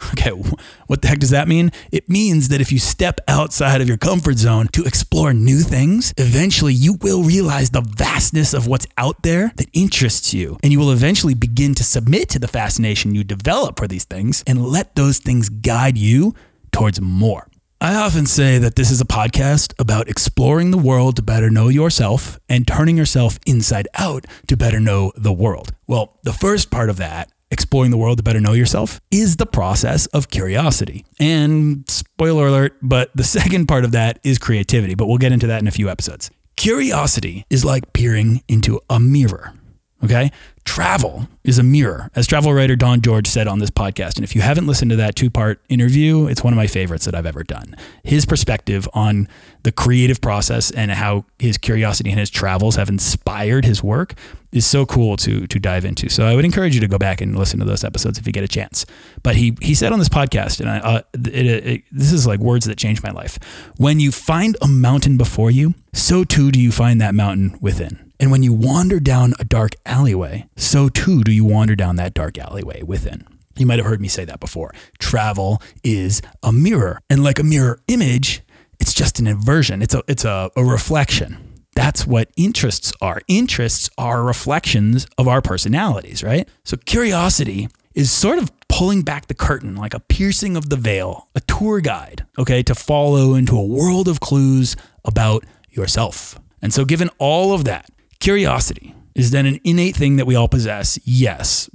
Okay, 0.12 0.30
what 0.86 1.02
the 1.02 1.08
heck 1.08 1.18
does 1.18 1.30
that 1.30 1.48
mean? 1.48 1.70
It 1.92 2.08
means 2.08 2.48
that 2.48 2.60
if 2.60 2.72
you 2.72 2.78
step 2.78 3.20
outside 3.28 3.80
of 3.80 3.88
your 3.88 3.96
comfort 3.96 4.38
zone 4.38 4.68
to 4.72 4.84
explore 4.84 5.32
new 5.32 5.60
things, 5.60 6.14
eventually 6.16 6.72
you 6.72 6.94
will 7.02 7.22
realize 7.22 7.70
the 7.70 7.82
vastness 7.82 8.54
of 8.54 8.66
what's 8.66 8.86
out 8.96 9.22
there 9.22 9.52
that 9.56 9.68
interests 9.72 10.32
you. 10.32 10.56
And 10.62 10.72
you 10.72 10.78
will 10.78 10.92
eventually 10.92 11.34
begin 11.34 11.74
to 11.74 11.84
submit 11.84 12.28
to 12.30 12.38
the 12.38 12.48
fascination 12.48 13.14
you 13.14 13.22
develop 13.22 13.78
for 13.78 13.86
these 13.86 14.04
things 14.04 14.42
and 14.46 14.64
let 14.64 14.94
those 14.94 15.18
things 15.18 15.48
guide 15.48 15.98
you 15.98 16.34
towards 16.72 17.00
more. 17.00 17.48
I 17.80 17.94
often 17.94 18.26
say 18.26 18.58
that 18.58 18.74
this 18.74 18.90
is 18.90 19.00
a 19.00 19.04
podcast 19.04 19.72
about 19.78 20.08
exploring 20.08 20.72
the 20.72 20.78
world 20.78 21.14
to 21.16 21.22
better 21.22 21.48
know 21.48 21.68
yourself 21.68 22.40
and 22.48 22.66
turning 22.66 22.96
yourself 22.96 23.38
inside 23.46 23.86
out 23.94 24.26
to 24.48 24.56
better 24.56 24.80
know 24.80 25.12
the 25.16 25.32
world. 25.32 25.72
Well, 25.86 26.18
the 26.24 26.32
first 26.32 26.72
part 26.72 26.90
of 26.90 26.96
that, 26.96 27.30
exploring 27.50 27.90
the 27.90 27.96
world 27.96 28.18
to 28.18 28.22
better 28.22 28.40
know 28.40 28.52
yourself, 28.52 29.00
is 29.10 29.36
the 29.36 29.46
process 29.46 30.06
of 30.06 30.28
curiosity. 30.28 31.04
And 31.18 31.88
spoiler 31.88 32.46
alert, 32.46 32.76
but 32.82 33.10
the 33.14 33.24
second 33.38 33.66
part 33.66 33.84
of 33.84 33.92
that 33.92 34.18
is 34.22 34.38
creativity, 34.38 34.94
but 34.94 35.06
we'll 35.06 35.18
get 35.18 35.32
into 35.32 35.46
that 35.46 35.60
in 35.60 35.68
a 35.68 35.72
few 35.72 35.88
episodes. 35.88 36.30
Curiosity 36.56 37.44
is 37.50 37.64
like 37.64 37.92
peering 37.92 38.42
into 38.48 38.80
a 38.90 38.98
mirror. 38.98 39.54
Okay? 40.02 40.30
travel 40.68 41.26
is 41.44 41.58
a 41.58 41.62
mirror, 41.62 42.10
as 42.14 42.26
travel 42.26 42.52
writer 42.52 42.76
Don 42.76 43.00
George 43.00 43.26
said 43.26 43.48
on 43.48 43.58
this 43.58 43.70
podcast. 43.70 44.16
And 44.16 44.22
if 44.22 44.34
you 44.34 44.42
haven't 44.42 44.66
listened 44.66 44.90
to 44.90 44.96
that 44.96 45.16
two 45.16 45.30
part 45.30 45.62
interview, 45.70 46.26
it's 46.26 46.44
one 46.44 46.52
of 46.52 46.58
my 46.58 46.66
favorites 46.66 47.06
that 47.06 47.14
I've 47.14 47.24
ever 47.24 47.42
done. 47.42 47.74
His 48.04 48.26
perspective 48.26 48.86
on 48.92 49.28
the 49.62 49.72
creative 49.72 50.20
process 50.20 50.70
and 50.70 50.90
how 50.90 51.24
his 51.38 51.56
curiosity 51.56 52.10
and 52.10 52.20
his 52.20 52.28
travels 52.28 52.76
have 52.76 52.90
inspired 52.90 53.64
his 53.64 53.82
work 53.82 54.12
is 54.52 54.66
so 54.66 54.86
cool 54.86 55.16
to 55.18 55.46
to 55.46 55.58
dive 55.58 55.84
into. 55.84 56.08
So 56.08 56.24
I 56.24 56.34
would 56.34 56.44
encourage 56.44 56.74
you 56.74 56.80
to 56.80 56.88
go 56.88 56.98
back 56.98 57.20
and 57.20 57.36
listen 57.36 57.58
to 57.60 57.64
those 57.64 57.84
episodes 57.84 58.18
if 58.18 58.26
you 58.26 58.32
get 58.32 58.44
a 58.44 58.48
chance. 58.48 58.86
But 59.22 59.36
he 59.36 59.56
he 59.60 59.74
said 59.74 59.92
on 59.92 59.98
this 59.98 60.08
podcast, 60.08 60.60
and 60.60 60.68
I, 60.70 60.78
uh, 60.78 61.02
it, 61.14 61.46
it, 61.46 61.84
this 61.90 62.12
is 62.12 62.26
like 62.26 62.40
words 62.40 62.66
that 62.66 62.78
changed 62.78 63.02
my 63.02 63.10
life. 63.10 63.38
When 63.76 64.00
you 64.00 64.12
find 64.12 64.56
a 64.62 64.68
mountain 64.68 65.16
before 65.16 65.50
you, 65.50 65.74
so 65.92 66.24
too 66.24 66.50
do 66.50 66.60
you 66.60 66.72
find 66.72 67.00
that 67.00 67.14
mountain 67.14 67.58
within. 67.60 68.12
And 68.20 68.32
when 68.32 68.42
you 68.42 68.52
wander 68.52 68.98
down 68.98 69.34
a 69.38 69.44
dark 69.44 69.72
alleyway, 69.86 70.48
so 70.56 70.88
too 70.88 71.22
do 71.22 71.30
you 71.30 71.44
wander 71.44 71.76
down 71.76 71.96
that 71.96 72.14
dark 72.14 72.36
alleyway 72.36 72.82
within. 72.82 73.24
You 73.56 73.66
might 73.66 73.78
have 73.78 73.86
heard 73.86 74.00
me 74.00 74.08
say 74.08 74.24
that 74.24 74.40
before. 74.40 74.72
Travel 74.98 75.62
is 75.84 76.22
a 76.42 76.52
mirror. 76.52 77.00
And 77.10 77.22
like 77.22 77.38
a 77.38 77.44
mirror 77.44 77.80
image, 77.88 78.42
it's 78.80 78.94
just 78.94 79.18
an 79.18 79.26
inversion. 79.26 79.82
It's 79.82 79.94
a 79.94 80.02
it's 80.08 80.24
a, 80.24 80.50
a 80.56 80.64
reflection. 80.64 81.47
That's 81.78 82.06
what 82.06 82.30
interests 82.36 82.92
are. 83.00 83.20
Interests 83.28 83.88
are 83.96 84.24
reflections 84.24 85.06
of 85.16 85.28
our 85.28 85.40
personalities, 85.40 86.24
right? 86.24 86.48
So 86.64 86.76
curiosity 86.76 87.68
is 87.94 88.10
sort 88.10 88.38
of 88.38 88.50
pulling 88.68 89.02
back 89.02 89.28
the 89.28 89.34
curtain 89.34 89.76
like 89.76 89.94
a 89.94 90.00
piercing 90.00 90.56
of 90.56 90.68
the 90.70 90.76
veil, 90.76 91.28
a 91.34 91.40
tour 91.40 91.80
guide, 91.80 92.26
okay, 92.36 92.62
to 92.64 92.74
follow 92.74 93.34
into 93.34 93.56
a 93.56 93.64
world 93.64 94.08
of 94.08 94.20
clues 94.20 94.76
about 95.04 95.44
yourself. 95.70 96.38
And 96.60 96.74
so 96.74 96.84
given 96.84 97.10
all 97.18 97.54
of 97.54 97.64
that, 97.64 97.88
Curiosity 98.20 98.94
is 99.14 99.30
then 99.30 99.46
an 99.46 99.60
innate 99.62 99.94
thing 99.96 100.16
that 100.16 100.26
we 100.26 100.34
all 100.34 100.48
possess, 100.48 100.98
yes, 101.04 101.70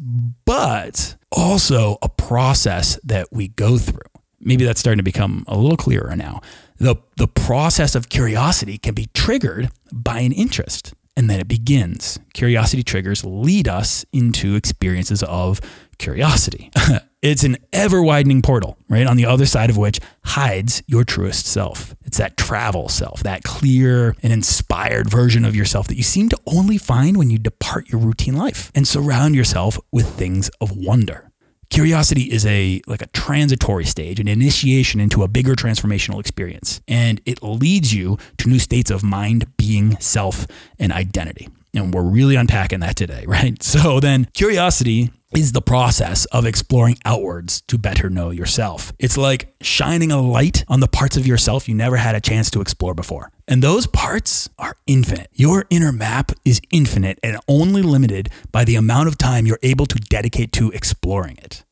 but 0.45 1.15
also 1.31 1.97
a 2.01 2.09
process 2.09 2.99
that 3.03 3.27
we 3.31 3.47
go 3.47 3.77
through. 3.77 4.01
Maybe 4.41 4.65
that's 4.65 4.79
starting 4.79 4.97
to 4.97 5.03
become 5.03 5.45
a 5.47 5.57
little 5.57 5.77
clearer 5.77 6.15
now. 6.17 6.41
The, 6.83 6.97
the 7.15 7.29
process 7.29 7.95
of 7.95 8.09
curiosity 8.09 8.77
can 8.77 8.93
be 8.93 9.07
triggered 9.13 9.69
by 9.93 10.19
an 10.19 10.33
interest, 10.33 10.93
and 11.15 11.29
then 11.29 11.39
it 11.39 11.47
begins. 11.47 12.19
Curiosity 12.33 12.83
triggers 12.83 13.23
lead 13.23 13.69
us 13.69 14.03
into 14.11 14.55
experiences 14.55 15.23
of 15.23 15.61
curiosity. 15.97 16.71
it's 17.21 17.45
an 17.45 17.55
ever 17.71 18.03
widening 18.03 18.41
portal, 18.41 18.77
right? 18.89 19.07
On 19.07 19.15
the 19.15 19.25
other 19.25 19.45
side 19.45 19.69
of 19.69 19.77
which 19.77 20.01
hides 20.25 20.83
your 20.85 21.05
truest 21.05 21.45
self. 21.45 21.95
It's 22.03 22.17
that 22.17 22.35
travel 22.35 22.89
self, 22.89 23.23
that 23.23 23.43
clear 23.43 24.17
and 24.21 24.33
inspired 24.33 25.09
version 25.09 25.45
of 25.45 25.55
yourself 25.55 25.87
that 25.87 25.95
you 25.95 26.03
seem 26.03 26.27
to 26.27 26.39
only 26.45 26.77
find 26.77 27.15
when 27.15 27.29
you 27.29 27.37
depart 27.37 27.87
your 27.87 28.01
routine 28.01 28.35
life 28.35 28.73
and 28.75 28.85
surround 28.85 29.35
yourself 29.35 29.79
with 29.93 30.17
things 30.17 30.49
of 30.59 30.75
wonder. 30.75 31.31
Curiosity 31.73 32.31
is 32.31 32.45
a 32.45 32.81
like 32.85 33.01
a 33.01 33.07
transitory 33.07 33.85
stage, 33.85 34.19
an 34.19 34.27
initiation 34.27 34.99
into 34.99 35.23
a 35.23 35.27
bigger 35.27 35.55
transformational 35.55 36.19
experience, 36.19 36.79
and 36.87 37.19
it 37.25 37.41
leads 37.41 37.91
you 37.91 38.19
to 38.37 38.47
new 38.47 38.59
states 38.59 38.91
of 38.91 39.01
mind, 39.01 39.47
being, 39.57 39.97
self, 39.99 40.45
and 40.77 40.93
identity. 40.93 41.49
And 41.73 41.91
we're 41.91 42.03
really 42.03 42.35
unpacking 42.35 42.81
that 42.81 42.95
today, 42.95 43.25
right? 43.27 43.61
So 43.63 43.99
then 43.99 44.27
curiosity 44.35 45.09
is 45.35 45.53
the 45.53 45.63
process 45.63 46.25
of 46.25 46.45
exploring 46.45 46.99
outwards 47.05 47.61
to 47.61 47.79
better 47.79 48.07
know 48.07 48.29
yourself. 48.29 48.93
It's 48.99 49.17
like 49.17 49.55
shining 49.61 50.11
a 50.11 50.21
light 50.21 50.63
on 50.67 50.79
the 50.79 50.87
parts 50.87 51.17
of 51.17 51.25
yourself 51.25 51.67
you 51.67 51.73
never 51.73 51.97
had 51.97 52.13
a 52.13 52.21
chance 52.21 52.51
to 52.51 52.61
explore 52.61 52.93
before. 52.93 53.31
And 53.47 53.61
those 53.61 53.87
parts 53.87 54.49
are 54.57 54.77
infinite. 54.87 55.29
Your 55.33 55.65
inner 55.69 55.91
map 55.91 56.31
is 56.45 56.61
infinite 56.71 57.19
and 57.21 57.37
only 57.47 57.81
limited 57.81 58.29
by 58.51 58.63
the 58.63 58.75
amount 58.75 59.09
of 59.09 59.17
time 59.17 59.45
you're 59.45 59.59
able 59.61 59.85
to 59.87 59.95
dedicate 59.95 60.51
to 60.53 60.71
exploring 60.71 61.37
it. 61.37 61.63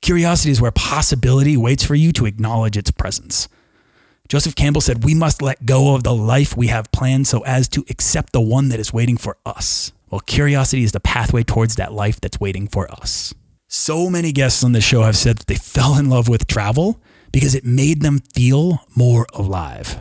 Curiosity 0.00 0.50
is 0.50 0.60
where 0.60 0.72
possibility 0.72 1.56
waits 1.56 1.84
for 1.84 1.94
you 1.94 2.12
to 2.12 2.26
acknowledge 2.26 2.76
its 2.76 2.90
presence. 2.90 3.48
Joseph 4.28 4.54
Campbell 4.54 4.80
said, 4.80 5.04
We 5.04 5.14
must 5.14 5.42
let 5.42 5.66
go 5.66 5.94
of 5.94 6.02
the 6.02 6.14
life 6.14 6.56
we 6.56 6.68
have 6.68 6.90
planned 6.92 7.26
so 7.26 7.44
as 7.44 7.68
to 7.68 7.84
accept 7.90 8.32
the 8.32 8.40
one 8.40 8.70
that 8.70 8.80
is 8.80 8.92
waiting 8.92 9.16
for 9.18 9.36
us. 9.44 9.92
Well, 10.10 10.20
curiosity 10.20 10.82
is 10.82 10.92
the 10.92 11.00
pathway 11.00 11.42
towards 11.42 11.76
that 11.76 11.92
life 11.92 12.20
that's 12.20 12.40
waiting 12.40 12.66
for 12.66 12.90
us. 12.90 13.34
So 13.68 14.10
many 14.10 14.32
guests 14.32 14.64
on 14.64 14.72
this 14.72 14.84
show 14.84 15.02
have 15.02 15.16
said 15.16 15.38
that 15.38 15.46
they 15.46 15.54
fell 15.54 15.98
in 15.98 16.08
love 16.08 16.28
with 16.28 16.46
travel 16.46 17.00
because 17.30 17.54
it 17.54 17.64
made 17.64 18.02
them 18.02 18.20
feel 18.34 18.84
more 18.96 19.26
alive. 19.32 20.00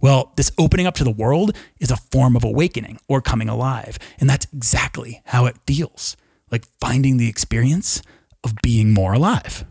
Well, 0.00 0.32
this 0.36 0.50
opening 0.58 0.86
up 0.86 0.94
to 0.96 1.04
the 1.04 1.10
world 1.10 1.56
is 1.78 1.90
a 1.90 1.96
form 1.96 2.36
of 2.36 2.44
awakening 2.44 2.98
or 3.08 3.20
coming 3.20 3.48
alive. 3.48 3.98
And 4.18 4.28
that's 4.28 4.46
exactly 4.52 5.22
how 5.26 5.46
it 5.46 5.56
feels 5.66 6.16
like 6.50 6.64
finding 6.80 7.16
the 7.16 7.28
experience 7.28 8.02
of 8.42 8.54
being 8.62 8.92
more 8.92 9.12
alive. 9.12 9.64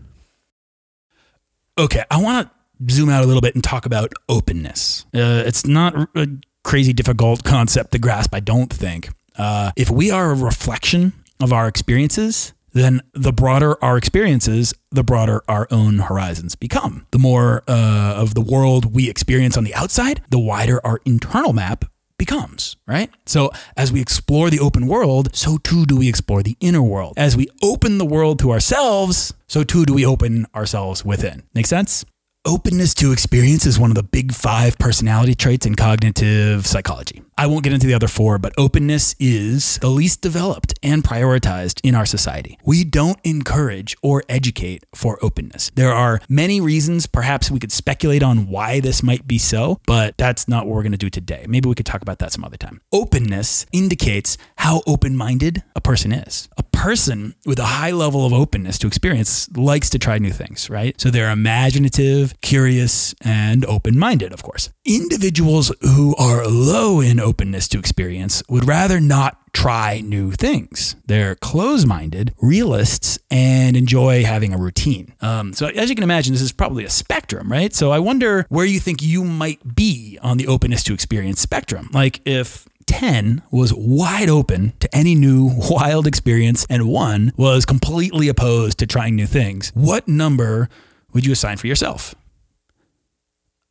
Okay, 1.78 2.04
I 2.12 2.22
want 2.22 2.50
to 2.50 2.94
zoom 2.94 3.10
out 3.10 3.24
a 3.24 3.28
little 3.28 3.42
bit 3.42 3.56
and 3.56 3.64
talk 3.64 3.86
about 3.86 4.12
openness. 4.28 5.06
Uh, 5.14 5.44
it's 5.46 5.66
not 5.66 5.96
a 6.16 6.30
crazy 6.64 6.94
difficult 6.94 7.44
concept 7.44 7.92
to 7.94 8.00
grasp, 8.00 8.34
I 8.34 8.40
don't 8.40 8.72
think. 8.72 9.10
Uh, 9.38 9.72
if 9.76 9.90
we 9.90 10.12
are 10.12 10.32
a 10.32 10.36
reflection 10.36 11.14
of 11.40 11.54
our 11.54 11.68
experiences, 11.68 12.54
then 12.74 13.02
the 13.14 13.34
broader 13.34 13.82
our 13.84 13.98
experiences, 13.98 14.74
the 14.92 15.04
broader 15.04 15.42
our 15.48 15.68
own 15.72 16.00
horizons 16.00 16.56
become. 16.56 17.06
The 17.12 17.20
more 17.20 17.64
uh, 17.68 18.14
of 18.16 18.34
the 18.34 18.42
world 18.42 18.94
we 18.94 19.10
experience 19.10 19.58
on 19.58 19.64
the 19.64 19.76
outside, 19.76 20.22
the 20.30 20.40
wider 20.40 20.86
our 20.86 21.00
internal 21.06 21.54
map 21.54 21.86
becomes, 22.18 22.76
right? 22.86 23.10
So 23.26 23.52
as 23.76 23.92
we 23.92 24.02
explore 24.02 24.52
the 24.52 24.60
open 24.60 24.86
world, 24.86 25.36
so 25.36 25.58
too 25.58 25.86
do 25.86 25.98
we 25.98 26.10
explore 26.10 26.44
the 26.44 26.58
inner 26.60 26.84
world. 26.84 27.14
As 27.18 27.36
we 27.36 27.48
open 27.64 27.98
the 27.98 28.06
world 28.06 28.38
to 28.40 28.52
ourselves, 28.52 29.34
so 29.48 29.64
too 29.64 29.86
do 29.86 29.94
we 29.94 30.06
open 30.06 30.46
ourselves 30.54 31.04
within. 31.04 31.44
Make 31.56 31.66
sense? 31.66 32.06
Openness 32.46 32.94
to 32.94 33.12
experience 33.12 33.66
is 33.66 33.78
one 33.78 33.92
of 33.92 33.96
the 33.96 34.04
big 34.04 34.32
five 34.34 34.78
personality 34.78 35.36
traits 35.36 35.66
in 35.66 35.76
cognitive 35.76 36.66
psychology. 36.66 37.22
I 37.38 37.48
won't 37.48 37.66
get 37.66 37.74
into 37.74 37.86
the 37.86 37.94
other 37.94 38.08
four, 38.08 38.38
but 38.38 38.54
openness 38.58 39.14
is 39.20 39.78
the 39.80 39.90
least 39.90 40.22
developed 40.22 40.74
and 40.82 41.04
prioritized 41.04 41.82
in 41.84 41.96
our 41.96 42.06
society. 42.06 42.58
We 42.64 42.86
don't 42.86 43.20
encourage 43.26 43.98
or 44.02 44.24
educate 44.30 44.86
for 44.96 45.20
openness. 45.22 45.70
There 45.76 45.92
are 45.92 46.22
many 46.30 46.62
reasons, 46.62 47.08
perhaps 47.08 47.52
we 47.52 47.60
could 47.60 47.74
speculate 47.74 48.24
on 48.24 48.48
why 48.48 48.80
this 48.80 49.04
might 49.04 49.28
be 49.28 49.38
so, 49.38 49.82
but 49.86 50.18
that's 50.18 50.48
not 50.48 50.66
what 50.66 50.76
we're 50.76 50.84
going 50.84 50.94
to 50.94 50.98
do 50.98 51.10
today. 51.10 51.46
Maybe 51.48 51.68
we 51.68 51.76
could 51.76 51.86
talk 51.86 52.02
about 52.02 52.20
that 52.20 52.32
some 52.32 52.46
other 52.46 52.58
time. 52.58 52.80
Openness 52.94 53.66
indicates 53.74 54.38
how 54.58 54.82
open 54.88 55.18
minded 55.18 55.64
a 55.76 55.82
person 55.82 56.14
is. 56.14 56.48
A 56.58 56.64
person 56.80 57.36
with 57.46 57.60
a 57.60 57.66
high 57.66 57.92
level 57.92 58.26
of 58.26 58.32
openness 58.32 58.78
to 58.80 58.88
experience 58.88 59.50
likes 59.58 59.90
to 59.90 60.00
try 60.00 60.18
new 60.18 60.32
things, 60.32 60.70
right? 60.70 61.00
So 61.00 61.10
they're 61.10 61.30
imaginative, 61.30 62.40
curious, 62.40 63.14
and 63.20 63.66
open 63.66 64.00
minded, 64.00 64.32
of 64.32 64.44
course. 64.44 64.70
Individuals 64.86 65.74
who 65.82 66.16
are 66.16 66.48
low 66.48 67.02
in 67.02 67.20
openness 67.20 67.68
to 67.70 67.80
experience 67.80 68.42
would 68.48 68.66
rather 68.66 69.02
not 69.02 69.38
try 69.52 70.00
new 70.00 70.32
things. 70.32 70.96
They're 71.06 71.36
close 71.36 71.86
minded, 71.86 72.34
realists, 72.42 73.20
and 73.30 73.76
enjoy 73.76 74.24
having 74.24 74.54
a 74.54 74.58
routine. 74.58 75.16
Um, 75.20 75.52
so, 75.52 75.68
as 75.68 75.90
you 75.90 75.96
can 75.96 76.04
imagine, 76.04 76.32
this 76.32 76.42
is 76.42 76.54
probably 76.54 76.86
a 76.86 76.90
spectrum, 76.90 77.52
right? 77.52 77.74
So, 77.74 77.92
I 77.92 78.00
wonder 78.00 78.46
where 78.48 78.66
you 78.66 78.80
think 78.80 79.02
you 79.02 79.26
might 79.26 79.76
be 79.76 80.18
on 80.22 80.38
the 80.38 80.48
openness 80.48 80.84
to 80.86 80.94
experience 80.94 81.42
spectrum. 81.42 81.90
Like, 81.92 82.22
if 82.26 82.70
10 82.90 83.44
was 83.52 83.72
wide 83.72 84.30
open 84.30 84.74
to 84.80 84.94
any 84.94 85.14
new 85.14 85.52
wild 85.70 86.08
experience 86.08 86.66
and 86.72 86.88
1 86.88 87.34
was 87.38 87.64
completely 87.64 88.28
opposed 88.28 88.80
to 88.80 88.88
trying 88.88 89.16
new 89.16 89.28
things, 89.28 89.72
what 89.76 90.08
number 90.08 90.70
would 91.14 91.26
you 91.26 91.32
assign 91.32 91.58
for 91.58 91.68
yourself? 91.68 92.16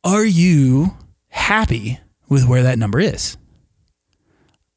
Are 0.05 0.25
you 0.25 0.97
happy 1.27 1.99
with 2.29 2.47
where 2.47 2.63
that 2.63 2.79
number 2.79 2.99
is? 2.99 3.37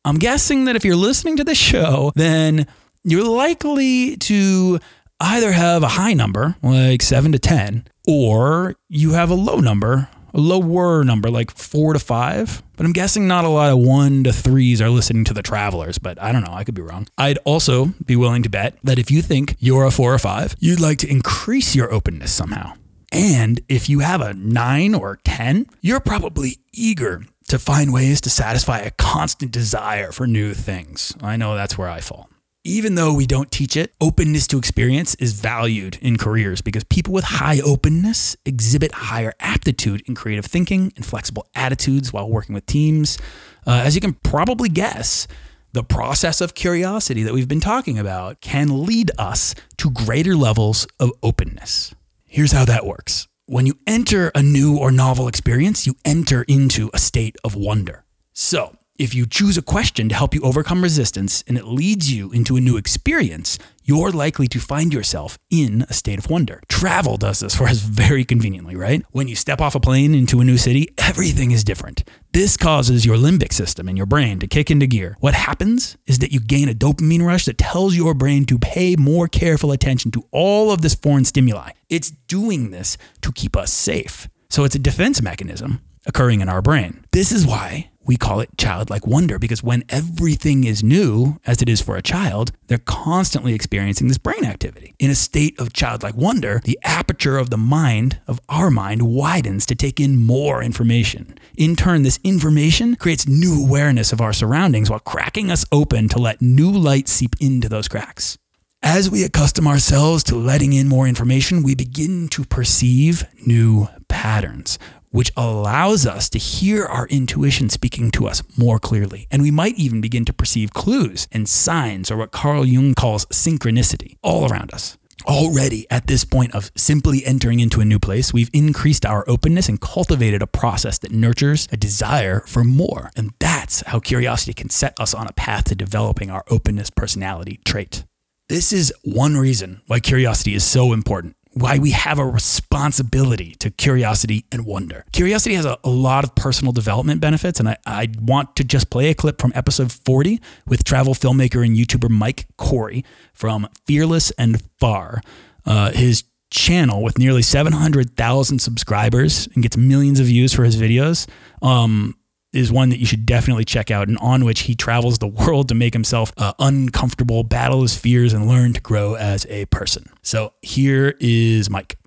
I'm 0.05 0.19
guessing 0.19 0.65
that 0.65 0.75
if 0.75 0.85
you're 0.85 0.97
listening 0.97 1.37
to 1.37 1.45
the 1.45 1.55
show, 1.55 2.11
then 2.17 2.67
you're 3.05 3.25
likely 3.25 4.17
to 4.17 4.81
either 5.21 5.53
have 5.53 5.85
a 5.85 5.89
high 5.89 6.15
number, 6.15 6.57
like 6.63 7.01
seven 7.01 7.31
to 7.31 7.39
10, 7.39 7.87
or 8.09 8.75
you 8.89 9.13
have 9.13 9.31
a 9.31 9.35
low 9.35 9.61
number, 9.61 10.09
a 10.35 10.41
lower 10.41 11.05
number, 11.05 11.31
like 11.31 11.51
four 11.51 11.93
to 11.93 11.99
five. 11.99 12.63
But 12.77 12.87
I'm 12.87 12.93
guessing 12.93 13.29
not 13.29 13.45
a 13.45 13.49
lot 13.49 13.71
of 13.71 13.79
one 13.79 14.25
to 14.25 14.33
threes 14.33 14.81
are 14.81 14.91
listening 14.91 15.25
to 15.25 15.35
the 15.35 15.43
travelers, 15.43 15.99
but 15.99 16.21
I 16.21 16.33
don't 16.33 16.45
know. 16.45 16.53
I 16.53 16.65
could 16.65 16.75
be 16.75 16.83
wrong. 16.83 17.07
I'd 17.19 17.39
also 17.45 17.87
be 18.05 18.17
willing 18.17 18.43
to 18.43 18.51
bet 18.51 18.79
that 18.83 18.99
if 18.99 19.11
you 19.11 19.23
think 19.23 19.57
you're 19.59 19.85
a 19.85 19.91
four 19.91 20.13
or 20.13 20.19
five, 20.19 20.57
you'd 20.59 20.81
like 20.81 20.99
to 20.99 21.11
increase 21.11 21.75
your 21.75 21.93
openness 21.93 22.33
somehow. 22.33 22.75
And 23.13 23.61
if 23.69 23.89
you 23.89 24.01
have 24.01 24.23
a 24.23 24.35
nine 24.35 24.95
or 24.95 25.19
10, 25.25 25.67
you're 25.83 26.01
probably 26.01 26.59
eager 26.73 27.25
to 27.49 27.59
find 27.59 27.93
ways 27.93 28.21
to 28.23 28.31
satisfy 28.31 28.79
a 28.79 28.91
constant 28.93 29.53
desire 29.53 30.11
for 30.13 30.27
new 30.27 30.55
things. 30.55 31.15
I 31.21 31.37
know 31.37 31.55
that's 31.55 31.77
where 31.77 31.91
I 31.91 32.01
fall. 32.01 32.31
Even 32.65 32.95
though 32.95 33.13
we 33.13 33.27
don't 33.27 33.51
teach 33.51 33.77
it, 33.77 33.93
openness 34.01 34.47
to 34.47 34.57
experience 34.57 35.17
is 35.17 35.33
valued 35.33 35.99
in 36.01 36.17
careers 36.17 36.61
because 36.63 36.85
people 36.85 37.13
with 37.13 37.25
high 37.25 37.59
openness 37.61 38.37
exhibit 38.47 38.93
higher 38.93 39.35
aptitude 39.41 40.01
in 40.07 40.15
creative 40.15 40.47
thinking 40.47 40.93
and 40.95 41.05
flexible 41.05 41.45
attitudes 41.57 42.13
while 42.13 42.31
working 42.31 42.55
with 42.55 42.65
teams. 42.67 43.19
Uh, 43.67 43.83
as 43.85 43.97
you 43.97 44.01
can 44.01 44.13
probably 44.13 44.69
guess, 44.69 45.27
The 45.75 45.83
process 45.83 46.43
of 46.43 46.53
curiosity 46.53 47.23
that 47.23 47.33
we've 47.33 47.49
been 47.49 47.59
talking 47.59 47.99
about 47.99 48.43
can 48.43 48.85
lead 48.85 49.11
us 49.17 49.55
to 49.79 49.91
greater 49.91 50.37
levels 50.37 50.87
of 51.01 51.13
openness. 51.23 51.95
Here's 52.27 52.53
how 52.53 52.67
that 52.67 52.85
works. 52.85 53.27
When 53.47 53.65
you 53.65 53.79
enter 53.87 54.31
a 54.35 54.43
new 54.43 54.77
or 54.77 54.93
novel 54.93 55.29
experience, 55.29 55.87
you 55.87 55.95
enter 56.05 56.43
into 56.43 56.91
a 56.93 56.99
state 56.99 57.37
of 57.43 57.55
wonder. 57.55 58.05
So, 58.35 58.77
if 59.03 59.17
you 59.17 59.27
choose 59.27 59.59
a 59.59 59.63
question 59.63 60.09
to 60.09 60.15
help 60.15 60.33
you 60.33 60.41
overcome 60.43 60.81
resistance 60.81 61.43
and 61.49 61.59
it 61.59 61.67
leads 61.67 62.13
you 62.13 62.31
into 62.31 62.57
a 62.57 62.61
new 62.61 62.77
experience, 62.77 63.59
you're 63.83 64.13
likely 64.13 64.47
to 64.47 64.61
find 64.61 64.95
yourself 64.95 65.41
in 65.51 65.85
a 65.89 65.93
state 65.93 66.21
of 66.21 66.31
wonder. 66.31 66.63
Travel 66.69 67.17
does 67.17 67.41
this 67.41 67.57
for 67.57 67.65
us 67.65 67.81
very 67.81 68.25
conveniently, 68.25 68.77
right? 68.77 69.05
When 69.11 69.27
you 69.27 69.35
step 69.35 69.61
off 69.61 69.75
a 69.75 69.81
plane 69.81 70.15
into 70.15 70.41
a 70.41 70.45
new 70.45 70.57
city, 70.57 70.95
everything 70.99 71.51
is 71.51 71.65
different. 71.65 72.05
This 72.33 72.57
causes 72.57 73.05
your 73.05 73.17
limbic 73.17 73.53
system 73.53 73.89
in 73.89 73.97
your 73.97 74.07
brain 74.07 74.39
to 74.39 74.47
kick 74.47 74.71
into 74.71 74.87
gear. 74.87 75.17
What 75.19 75.35
happens 75.35 75.97
is 76.07 76.21
that 76.21 76.31
you 76.31 76.39
gain 76.39 76.69
a 76.69 76.75
dopamine 76.75 77.27
rush 77.27 77.47
that 77.47 77.59
tells 77.59 77.97
your 77.97 78.15
brain 78.15 78.45
to 78.47 78.59
pay 78.59 78.95
more 78.95 79.27
careful 79.27 79.73
attention 79.73 80.13
to 80.13 80.29
all 80.31 80.71
of 80.71 80.81
this 80.81 80.95
foreign 80.95 81.25
stimuli. 81.25 81.71
It's 81.89 82.13
doing 82.29 82.71
this 82.71 82.97
to 83.23 83.33
keep 83.33 83.57
us 83.57 83.73
safe. 83.73 84.29
So 84.49 84.63
it's 84.63 84.77
a 84.77 84.79
defense 84.79 85.21
mechanism 85.21 85.81
occurring 86.07 86.41
in 86.41 86.49
our 86.49 86.63
brain. 86.63 87.05
This 87.13 87.33
is 87.33 87.47
why 87.47 87.91
we 88.05 88.17
call 88.17 88.41
it 88.41 88.57
childlike 88.57 89.07
wonder 89.07 89.39
because 89.39 89.63
when 89.63 89.85
everything 89.89 90.65
is 90.65 90.83
new, 90.83 91.39
as 91.47 91.63
it 91.63 91.69
is 91.69 91.81
for 91.81 91.97
a 91.97 92.03
child, 92.03 92.53
they're 92.67 92.79
constantly 92.79 93.55
experiencing 93.55 94.09
this 94.09 94.19
brain 94.19 94.45
activity. 94.45 94.95
In 94.99 95.11
a 95.11 95.15
state 95.15 95.59
of 95.61 95.73
childlike 95.73 96.17
wonder, 96.17 96.61
the 96.65 96.79
aperture 96.83 97.39
of 97.39 97.51
the 97.51 97.57
mind, 97.57 98.21
of 98.27 98.41
our 98.49 98.71
mind, 98.71 99.03
widens 99.03 99.67
to 99.67 99.75
take 99.75 100.01
in 100.01 100.17
more 100.17 100.63
information. 100.63 101.39
In 101.57 101.77
turn, 101.77 102.03
this 102.03 102.19
information 102.25 102.97
creates 102.97 103.29
new 103.29 103.65
awareness 103.65 104.13
of 104.13 104.21
our 104.21 104.33
surroundings 104.33 104.91
while 104.91 105.01
cracking 105.01 105.51
us 105.51 105.65
open 105.71 106.09
to 106.09 106.19
let 106.19 106.43
new 106.43 106.71
light 106.71 107.09
seep 107.09 107.37
into 107.41 107.69
those 107.69 107.89
cracks. 107.89 108.37
As 108.85 109.09
we 109.09 109.23
accustom 109.23 109.69
ourselves 109.69 110.25
to 110.25 110.35
letting 110.35 110.73
in 110.73 110.89
more 110.89 111.07
information, 111.07 111.63
we 111.63 111.77
begin 111.77 112.27
to 112.29 112.45
perceive 112.45 113.25
new 113.47 113.87
patterns 114.09 114.77
which 115.13 115.31
allows 115.37 116.05
us 116.07 116.29
to 116.31 116.39
hear 116.39 116.85
our 116.85 117.07
intuition 117.07 117.69
speaking 117.69 118.11
to 118.11 118.27
us 118.27 118.43
more 118.59 118.79
clearly. 118.79 119.29
And 119.31 119.43
we 119.43 119.51
might 119.51 119.77
even 119.77 120.01
begin 120.01 120.25
to 120.25 120.33
perceive 120.33 120.73
clues 120.73 121.29
and 121.31 121.49
signs, 121.49 122.11
or 122.11 122.17
what 122.17 122.33
Carl 122.33 122.67
Jung 122.67 122.95
calls 122.95 123.27
synchronicity, 123.27 124.17
all 124.23 124.51
around 124.51 124.75
us. 124.75 124.99
Already 125.25 125.87
at 125.89 126.09
this 126.09 126.25
point 126.25 126.53
of 126.55 126.73
simply 126.75 127.25
entering 127.25 127.61
into 127.61 127.81
a 127.81 127.85
new 127.85 128.01
place, 128.01 128.33
we've 128.33 128.51
increased 128.53 129.07
our 129.07 129.25
openness 129.29 129.69
and 129.69 129.81
cultivated 129.81 130.43
a 130.43 130.49
process 130.49 130.99
that 130.99 131.13
nurtures 131.13 131.69
a 131.71 131.77
desire 131.77 132.41
for 132.47 132.65
more. 132.65 133.11
And 133.15 133.31
that's 133.39 133.83
how 133.87 134.01
curiosity 134.01 134.53
can 134.53 134.69
set 134.69 134.99
us 134.99 135.15
on 135.15 135.29
a 135.29 135.33
path 135.33 135.65
to 135.65 135.77
developing 135.77 136.31
our 136.31 136.43
openness 136.51 136.91
personality 136.91 137.61
trait. 137.65 138.05
This 138.49 138.73
is 138.73 138.93
one 139.05 139.37
reason 139.37 139.81
why 139.87 140.01
curiosity 140.01 140.55
is 140.55 140.65
so 140.65 140.93
important 140.93 141.37
why 141.55 141.79
we 141.79 141.91
have 141.91 142.19
a 142.19 142.25
responsibility 142.25 143.55
to 143.57 143.71
curiosity 143.71 144.45
and 144.51 144.65
wonder. 144.65 145.05
Curiosity 145.13 145.55
has 145.55 145.65
a, 145.65 145.79
a, 145.85 145.91
lot 145.91 146.25
of 146.25 146.35
personal 146.35 146.73
development 146.73 147.21
benefits, 147.21 147.61
and 147.61 147.69
I, 147.69 147.77
I 147.87 148.09
want 148.21 148.57
to 148.57 148.65
just 148.65 148.91
play 148.91 149.11
a 149.11 149.15
clip 149.15 149.41
from 149.41 149.53
episode 149.55 149.93
40 149.93 150.41
with 150.67 150.85
travel 150.85 151.15
filmmaker 151.15 151.65
and 151.65 151.77
YouTuber 151.77 152.09
Mike 152.09 152.47
Corey 152.57 153.05
from 153.35 153.69
Fearless 153.87 154.31
and 154.33 154.63
Far. 154.79 155.21
Uh, 155.67 155.93
his 155.93 156.25
channel 156.51 157.03
with 157.03 157.19
nearly 157.19 157.43
700,000 157.43 158.59
subscribers 158.59 159.49
and 159.55 159.63
gets 159.63 159.77
millions 159.77 160.21
of 160.21 160.27
views 160.27 160.53
for 160.53 160.65
his 160.65 160.77
videos. 160.77 161.27
Um, 161.61 162.15
is 162.53 162.71
one 162.71 162.91
that 162.91 162.99
you 162.99 163.07
should 163.07 163.25
definitely 163.25 163.65
check 163.65 163.91
out 163.91 164.09
and 164.09 164.19
on 164.19 164.45
which 164.45 164.61
he 164.61 164.75
travels 164.75 165.19
the 165.19 165.27
world 165.27 165.69
to 165.69 165.75
make 165.75 165.93
himself 165.93 166.33
uh, 166.37 166.53
uncomfortable, 166.59 167.43
battle 167.45 167.83
his 167.83 167.97
fears, 167.97 168.33
and 168.33 168.47
learn 168.47 168.73
to 168.73 168.81
grow 168.81 169.15
as 169.15 169.47
a 169.49 169.65
person. 169.67 170.11
So 170.23 170.53
here 170.61 171.15
is 171.21 171.71
Mike. 171.71 171.99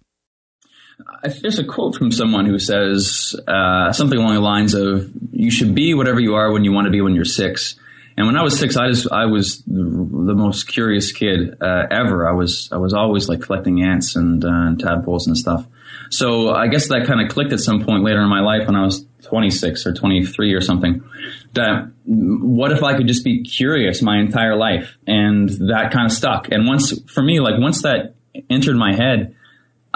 There's 1.41 1.59
a 1.59 1.63
quote 1.63 1.95
from 1.95 2.11
someone 2.11 2.45
who 2.45 2.59
says 2.59 3.35
uh, 3.47 3.91
something 3.91 4.17
along 4.17 4.35
the 4.35 4.39
lines 4.39 4.73
of, 4.73 5.11
"You 5.31 5.51
should 5.51 5.75
be 5.75 5.93
whatever 5.93 6.19
you 6.19 6.35
are 6.35 6.51
when 6.51 6.63
you 6.63 6.71
want 6.71 6.85
to 6.85 6.91
be 6.91 7.01
when 7.01 7.15
you're 7.15 7.25
six. 7.25 7.75
And 8.17 8.27
when 8.27 8.37
I 8.37 8.43
was 8.43 8.57
six, 8.57 8.77
I 8.77 8.87
just 8.87 9.11
I 9.11 9.25
was 9.25 9.61
the 9.67 10.33
most 10.35 10.67
curious 10.67 11.11
kid 11.11 11.57
uh, 11.61 11.87
ever. 11.91 12.27
I 12.27 12.31
was 12.31 12.69
I 12.71 12.77
was 12.77 12.93
always 12.93 13.27
like 13.27 13.41
collecting 13.41 13.83
ants 13.83 14.15
and, 14.15 14.43
uh, 14.45 14.49
and 14.49 14.79
tadpoles 14.79 15.27
and 15.27 15.37
stuff. 15.37 15.67
So 16.09 16.49
I 16.49 16.67
guess 16.67 16.89
that 16.89 17.05
kind 17.07 17.21
of 17.21 17.29
clicked 17.29 17.53
at 17.53 17.59
some 17.59 17.83
point 17.83 18.03
later 18.03 18.21
in 18.21 18.29
my 18.29 18.41
life 18.41 18.67
when 18.67 18.75
I 18.75 18.83
was 18.83 19.05
26 19.23 19.85
or 19.85 19.93
23 19.93 20.53
or 20.53 20.61
something. 20.61 21.03
That 21.53 21.91
what 22.05 22.71
if 22.71 22.83
I 22.83 22.95
could 22.95 23.07
just 23.07 23.23
be 23.23 23.43
curious 23.43 24.01
my 24.01 24.19
entire 24.19 24.55
life? 24.55 24.97
And 25.07 25.49
that 25.49 25.91
kind 25.91 26.05
of 26.05 26.11
stuck. 26.11 26.51
And 26.51 26.67
once, 26.67 26.99
for 27.11 27.23
me, 27.23 27.39
like 27.39 27.59
once 27.59 27.81
that 27.83 28.15
entered 28.49 28.75
my 28.75 28.93
head, 28.93 29.35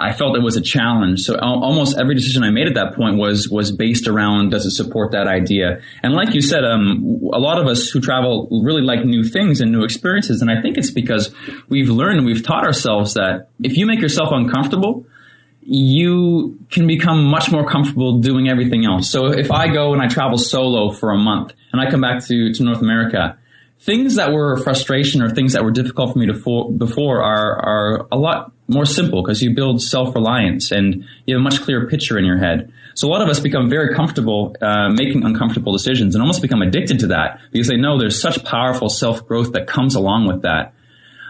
I 0.00 0.14
felt 0.14 0.34
it 0.34 0.42
was 0.42 0.56
a 0.56 0.62
challenge. 0.62 1.20
So 1.20 1.38
almost 1.38 1.98
every 1.98 2.14
decision 2.14 2.42
I 2.42 2.48
made 2.48 2.66
at 2.66 2.74
that 2.74 2.94
point 2.94 3.18
was 3.18 3.50
was 3.50 3.70
based 3.70 4.08
around 4.08 4.50
does 4.50 4.64
it 4.64 4.70
support 4.70 5.12
that 5.12 5.26
idea? 5.26 5.82
And 6.02 6.14
like 6.14 6.34
you 6.34 6.40
said, 6.40 6.64
um, 6.64 7.20
a 7.34 7.38
lot 7.38 7.60
of 7.60 7.66
us 7.66 7.90
who 7.90 8.00
travel 8.00 8.48
really 8.64 8.80
like 8.80 9.04
new 9.04 9.22
things 9.22 9.60
and 9.60 9.70
new 9.70 9.84
experiences. 9.84 10.40
And 10.40 10.50
I 10.50 10.62
think 10.62 10.78
it's 10.78 10.90
because 10.90 11.34
we've 11.68 11.90
learned 11.90 12.16
and 12.16 12.26
we've 12.26 12.42
taught 12.42 12.64
ourselves 12.64 13.12
that 13.14 13.50
if 13.62 13.76
you 13.76 13.84
make 13.84 14.00
yourself 14.00 14.30
uncomfortable, 14.32 15.04
you 15.62 16.58
can 16.70 16.86
become 16.86 17.24
much 17.24 17.50
more 17.50 17.68
comfortable 17.68 18.18
doing 18.18 18.48
everything 18.48 18.84
else. 18.86 19.10
So 19.10 19.26
if 19.26 19.50
I 19.50 19.68
go 19.68 19.92
and 19.92 20.02
I 20.02 20.08
travel 20.08 20.38
solo 20.38 20.90
for 20.90 21.10
a 21.10 21.18
month 21.18 21.52
and 21.72 21.80
I 21.80 21.90
come 21.90 22.00
back 22.00 22.24
to, 22.26 22.52
to 22.54 22.62
North 22.62 22.80
America, 22.80 23.38
things 23.80 24.16
that 24.16 24.32
were 24.32 24.56
frustration 24.58 25.22
or 25.22 25.30
things 25.30 25.52
that 25.52 25.64
were 25.64 25.70
difficult 25.70 26.12
for 26.12 26.18
me 26.18 26.26
to 26.26 26.34
for, 26.34 26.70
before 26.70 27.22
are, 27.22 27.56
are 27.56 28.08
a 28.12 28.16
lot 28.16 28.52
more 28.68 28.86
simple 28.86 29.22
because 29.22 29.42
you 29.42 29.54
build 29.54 29.82
self-reliance 29.82 30.70
and 30.70 31.04
you 31.26 31.34
have 31.34 31.40
a 31.40 31.42
much 31.42 31.60
clearer 31.60 31.86
picture 31.88 32.18
in 32.18 32.24
your 32.24 32.38
head. 32.38 32.72
So 32.94 33.08
a 33.08 33.10
lot 33.10 33.22
of 33.22 33.28
us 33.28 33.40
become 33.40 33.68
very 33.68 33.94
comfortable 33.94 34.56
uh, 34.60 34.90
making 34.90 35.24
uncomfortable 35.24 35.72
decisions 35.72 36.14
and 36.14 36.22
almost 36.22 36.42
become 36.42 36.62
addicted 36.62 37.00
to 37.00 37.08
that 37.08 37.40
because 37.52 37.68
they 37.68 37.76
know 37.76 37.98
there's 37.98 38.20
such 38.20 38.44
powerful 38.44 38.88
self-growth 38.88 39.52
that 39.52 39.66
comes 39.66 39.94
along 39.94 40.26
with 40.26 40.42
that 40.42 40.74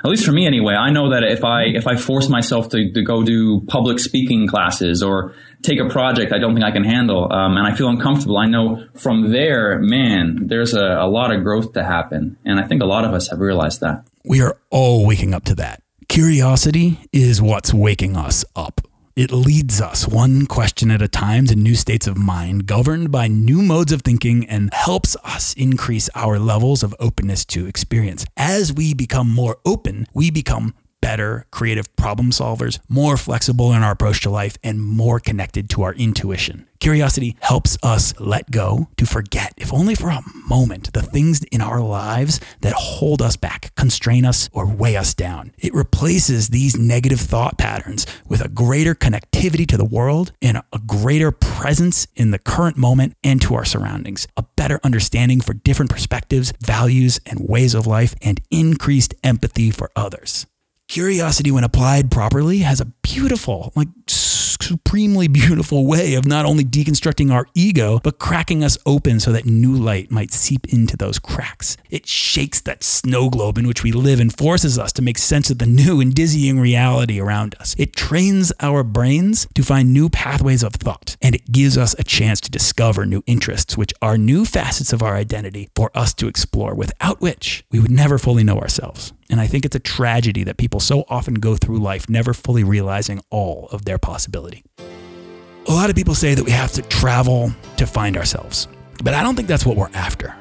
at 0.02 0.10
least 0.10 0.24
for 0.24 0.32
me 0.32 0.46
anyway, 0.46 0.74
I 0.74 0.90
know 0.90 1.10
that 1.10 1.22
if 1.24 1.44
I 1.44 1.64
if 1.64 1.86
I 1.86 1.96
force 1.96 2.28
myself 2.28 2.68
to, 2.70 2.92
to 2.92 3.02
go 3.02 3.22
do 3.22 3.60
public 3.66 3.98
speaking 3.98 4.48
classes 4.48 5.02
or 5.02 5.34
take 5.62 5.78
a 5.78 5.88
project 5.88 6.32
I 6.32 6.38
don't 6.38 6.54
think 6.54 6.64
I 6.64 6.70
can 6.70 6.84
handle, 6.84 7.30
um, 7.32 7.56
and 7.56 7.66
I 7.66 7.74
feel 7.74 7.88
uncomfortable, 7.88 8.38
I 8.38 8.46
know 8.46 8.86
from 8.94 9.30
there, 9.30 9.78
man, 9.78 10.46
there's 10.46 10.74
a, 10.74 10.84
a 10.84 11.08
lot 11.08 11.34
of 11.34 11.42
growth 11.42 11.74
to 11.74 11.84
happen, 11.84 12.38
and 12.44 12.58
I 12.58 12.66
think 12.66 12.82
a 12.82 12.86
lot 12.86 13.04
of 13.04 13.12
us 13.12 13.28
have 13.28 13.40
realized 13.40 13.80
that. 13.80 14.06
We 14.24 14.40
are 14.40 14.56
all 14.70 15.06
waking 15.06 15.34
up 15.34 15.44
to 15.44 15.54
that. 15.56 15.82
Curiosity 16.08 16.98
is 17.12 17.40
what's 17.40 17.72
waking 17.72 18.16
us 18.16 18.44
up. 18.56 18.80
It 19.16 19.32
leads 19.32 19.80
us 19.80 20.06
one 20.06 20.46
question 20.46 20.90
at 20.92 21.02
a 21.02 21.08
time 21.08 21.46
to 21.46 21.56
new 21.56 21.74
states 21.74 22.06
of 22.06 22.16
mind, 22.16 22.66
governed 22.66 23.10
by 23.10 23.26
new 23.26 23.60
modes 23.60 23.90
of 23.90 24.02
thinking, 24.02 24.46
and 24.48 24.72
helps 24.72 25.16
us 25.24 25.52
increase 25.54 26.08
our 26.14 26.38
levels 26.38 26.84
of 26.84 26.94
openness 27.00 27.44
to 27.46 27.66
experience. 27.66 28.24
As 28.36 28.72
we 28.72 28.94
become 28.94 29.28
more 29.28 29.58
open, 29.64 30.06
we 30.14 30.30
become 30.30 30.74
better 31.00 31.46
creative 31.50 31.94
problem 31.96 32.30
solvers, 32.30 32.78
more 32.88 33.16
flexible 33.16 33.72
in 33.72 33.82
our 33.82 33.92
approach 33.92 34.20
to 34.22 34.30
life, 34.30 34.56
and 34.62 34.82
more 34.82 35.18
connected 35.18 35.68
to 35.70 35.82
our 35.82 35.94
intuition. 35.94 36.66
Curiosity 36.78 37.36
helps 37.40 37.76
us 37.82 38.18
let 38.18 38.50
go 38.50 38.88
to 38.96 39.04
forget, 39.04 39.52
if 39.58 39.70
only 39.70 39.94
for 39.94 40.08
a 40.08 40.22
moment, 40.48 40.92
the 40.94 41.02
things 41.02 41.42
in 41.44 41.60
our 41.60 41.80
lives 41.80 42.40
that 42.62 42.72
hold 42.72 43.20
us 43.20 43.36
back, 43.36 43.74
constrain 43.74 44.24
us, 44.24 44.48
or 44.52 44.66
weigh 44.66 44.96
us 44.96 45.12
down. 45.12 45.52
It 45.58 45.74
replaces 45.74 46.48
these 46.48 46.78
negative 46.78 47.20
thought 47.20 47.58
patterns 47.58 48.06
with 48.26 48.40
a 48.40 48.48
greater 48.48 48.94
connectivity 48.94 49.66
to 49.68 49.76
the 49.76 49.84
world 49.84 50.32
and 50.40 50.62
a 50.72 50.78
greater 50.78 51.30
presence 51.30 52.06
in 52.16 52.30
the 52.30 52.38
current 52.38 52.78
moment 52.78 53.14
and 53.22 53.42
to 53.42 53.54
our 53.54 53.66
surroundings, 53.66 54.26
a 54.38 54.44
better 54.56 54.80
understanding 54.82 55.42
for 55.42 55.52
different 55.52 55.90
perspectives, 55.90 56.54
values, 56.60 57.20
and 57.26 57.46
ways 57.46 57.74
of 57.74 57.86
life, 57.86 58.14
and 58.22 58.40
increased 58.50 59.12
empathy 59.22 59.70
for 59.70 59.90
others. 59.94 60.46
Curiosity, 60.90 61.52
when 61.52 61.62
applied 61.62 62.10
properly, 62.10 62.58
has 62.58 62.80
a 62.80 62.84
beautiful, 62.84 63.72
like 63.76 63.86
supremely 64.08 65.28
beautiful 65.28 65.86
way 65.86 66.14
of 66.14 66.26
not 66.26 66.44
only 66.44 66.64
deconstructing 66.64 67.32
our 67.32 67.46
ego, 67.54 68.00
but 68.02 68.18
cracking 68.18 68.64
us 68.64 68.76
open 68.84 69.20
so 69.20 69.30
that 69.30 69.46
new 69.46 69.72
light 69.72 70.10
might 70.10 70.32
seep 70.32 70.66
into 70.72 70.96
those 70.96 71.20
cracks. 71.20 71.76
It 71.90 72.08
shakes 72.08 72.60
that 72.62 72.82
snow 72.82 73.30
globe 73.30 73.56
in 73.56 73.68
which 73.68 73.84
we 73.84 73.92
live 73.92 74.18
and 74.18 74.36
forces 74.36 74.80
us 74.80 74.92
to 74.94 75.02
make 75.02 75.16
sense 75.16 75.48
of 75.48 75.60
the 75.60 75.66
new 75.66 76.00
and 76.00 76.12
dizzying 76.12 76.58
reality 76.58 77.20
around 77.20 77.54
us. 77.60 77.76
It 77.78 77.94
trains 77.94 78.52
our 78.58 78.82
brains 78.82 79.46
to 79.54 79.62
find 79.62 79.92
new 79.92 80.08
pathways 80.08 80.64
of 80.64 80.72
thought, 80.72 81.16
and 81.22 81.36
it 81.36 81.52
gives 81.52 81.78
us 81.78 81.94
a 82.00 82.02
chance 82.02 82.40
to 82.40 82.50
discover 82.50 83.06
new 83.06 83.22
interests, 83.28 83.76
which 83.76 83.94
are 84.02 84.18
new 84.18 84.44
facets 84.44 84.92
of 84.92 85.04
our 85.04 85.14
identity 85.14 85.68
for 85.76 85.92
us 85.94 86.12
to 86.14 86.26
explore, 86.26 86.74
without 86.74 87.20
which 87.20 87.64
we 87.70 87.78
would 87.78 87.92
never 87.92 88.18
fully 88.18 88.42
know 88.42 88.58
ourselves. 88.58 89.12
And 89.30 89.40
I 89.40 89.46
think 89.46 89.64
it's 89.64 89.76
a 89.76 89.80
tragedy 89.80 90.44
that 90.44 90.56
people 90.56 90.80
so 90.80 91.04
often 91.08 91.34
go 91.34 91.56
through 91.56 91.78
life 91.78 92.10
never 92.10 92.34
fully 92.34 92.64
realizing 92.64 93.22
all 93.30 93.68
of 93.72 93.84
their 93.84 93.98
possibility. 93.98 94.64
A 95.68 95.72
lot 95.72 95.88
of 95.88 95.96
people 95.96 96.14
say 96.14 96.34
that 96.34 96.44
we 96.44 96.50
have 96.50 96.72
to 96.72 96.82
travel 96.82 97.52
to 97.76 97.86
find 97.86 98.16
ourselves, 98.16 98.66
but 99.04 99.14
I 99.14 99.22
don't 99.22 99.36
think 99.36 99.46
that's 99.46 99.64
what 99.64 99.76
we're 99.76 99.90
after. 99.94 100.34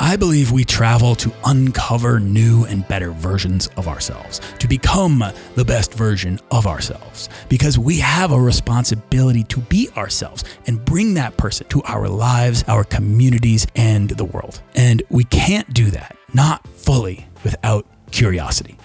I 0.00 0.16
believe 0.16 0.50
we 0.50 0.64
travel 0.64 1.14
to 1.16 1.32
uncover 1.44 2.18
new 2.18 2.64
and 2.64 2.86
better 2.88 3.12
versions 3.12 3.68
of 3.76 3.86
ourselves, 3.86 4.40
to 4.58 4.66
become 4.66 5.24
the 5.54 5.64
best 5.64 5.94
version 5.94 6.40
of 6.50 6.66
ourselves, 6.66 7.28
because 7.48 7.78
we 7.78 8.00
have 8.00 8.32
a 8.32 8.40
responsibility 8.40 9.44
to 9.44 9.60
be 9.60 9.88
ourselves 9.96 10.42
and 10.66 10.84
bring 10.84 11.14
that 11.14 11.36
person 11.36 11.68
to 11.68 11.80
our 11.84 12.08
lives, 12.08 12.64
our 12.66 12.82
communities, 12.82 13.68
and 13.76 14.10
the 14.10 14.24
world. 14.24 14.60
And 14.74 15.00
we 15.10 15.22
can't 15.22 15.72
do 15.72 15.90
that, 15.92 16.16
not 16.32 16.66
fully, 16.66 17.26
without 17.44 17.86
curiosity. 18.10 18.76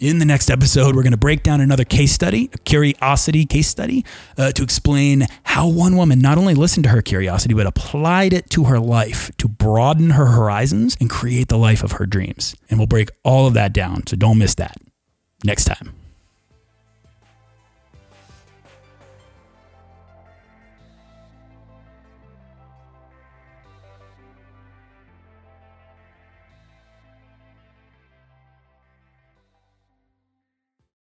In 0.00 0.18
the 0.18 0.24
next 0.24 0.48
episode, 0.48 0.96
we're 0.96 1.02
going 1.02 1.12
to 1.12 1.18
break 1.18 1.42
down 1.42 1.60
another 1.60 1.84
case 1.84 2.12
study, 2.12 2.48
a 2.54 2.58
curiosity 2.58 3.44
case 3.44 3.68
study, 3.68 4.02
uh, 4.38 4.50
to 4.52 4.62
explain 4.62 5.26
how 5.42 5.68
one 5.68 5.94
woman 5.94 6.20
not 6.20 6.38
only 6.38 6.54
listened 6.54 6.84
to 6.84 6.90
her 6.90 7.02
curiosity, 7.02 7.52
but 7.52 7.66
applied 7.66 8.32
it 8.32 8.48
to 8.50 8.64
her 8.64 8.80
life 8.80 9.30
to 9.36 9.46
broaden 9.46 10.10
her 10.10 10.28
horizons 10.28 10.96
and 11.00 11.10
create 11.10 11.48
the 11.48 11.58
life 11.58 11.82
of 11.82 11.92
her 11.92 12.06
dreams. 12.06 12.56
And 12.70 12.80
we'll 12.80 12.86
break 12.86 13.10
all 13.24 13.46
of 13.46 13.52
that 13.54 13.74
down. 13.74 14.06
So 14.06 14.16
don't 14.16 14.38
miss 14.38 14.54
that 14.54 14.78
next 15.44 15.66
time. 15.66 15.99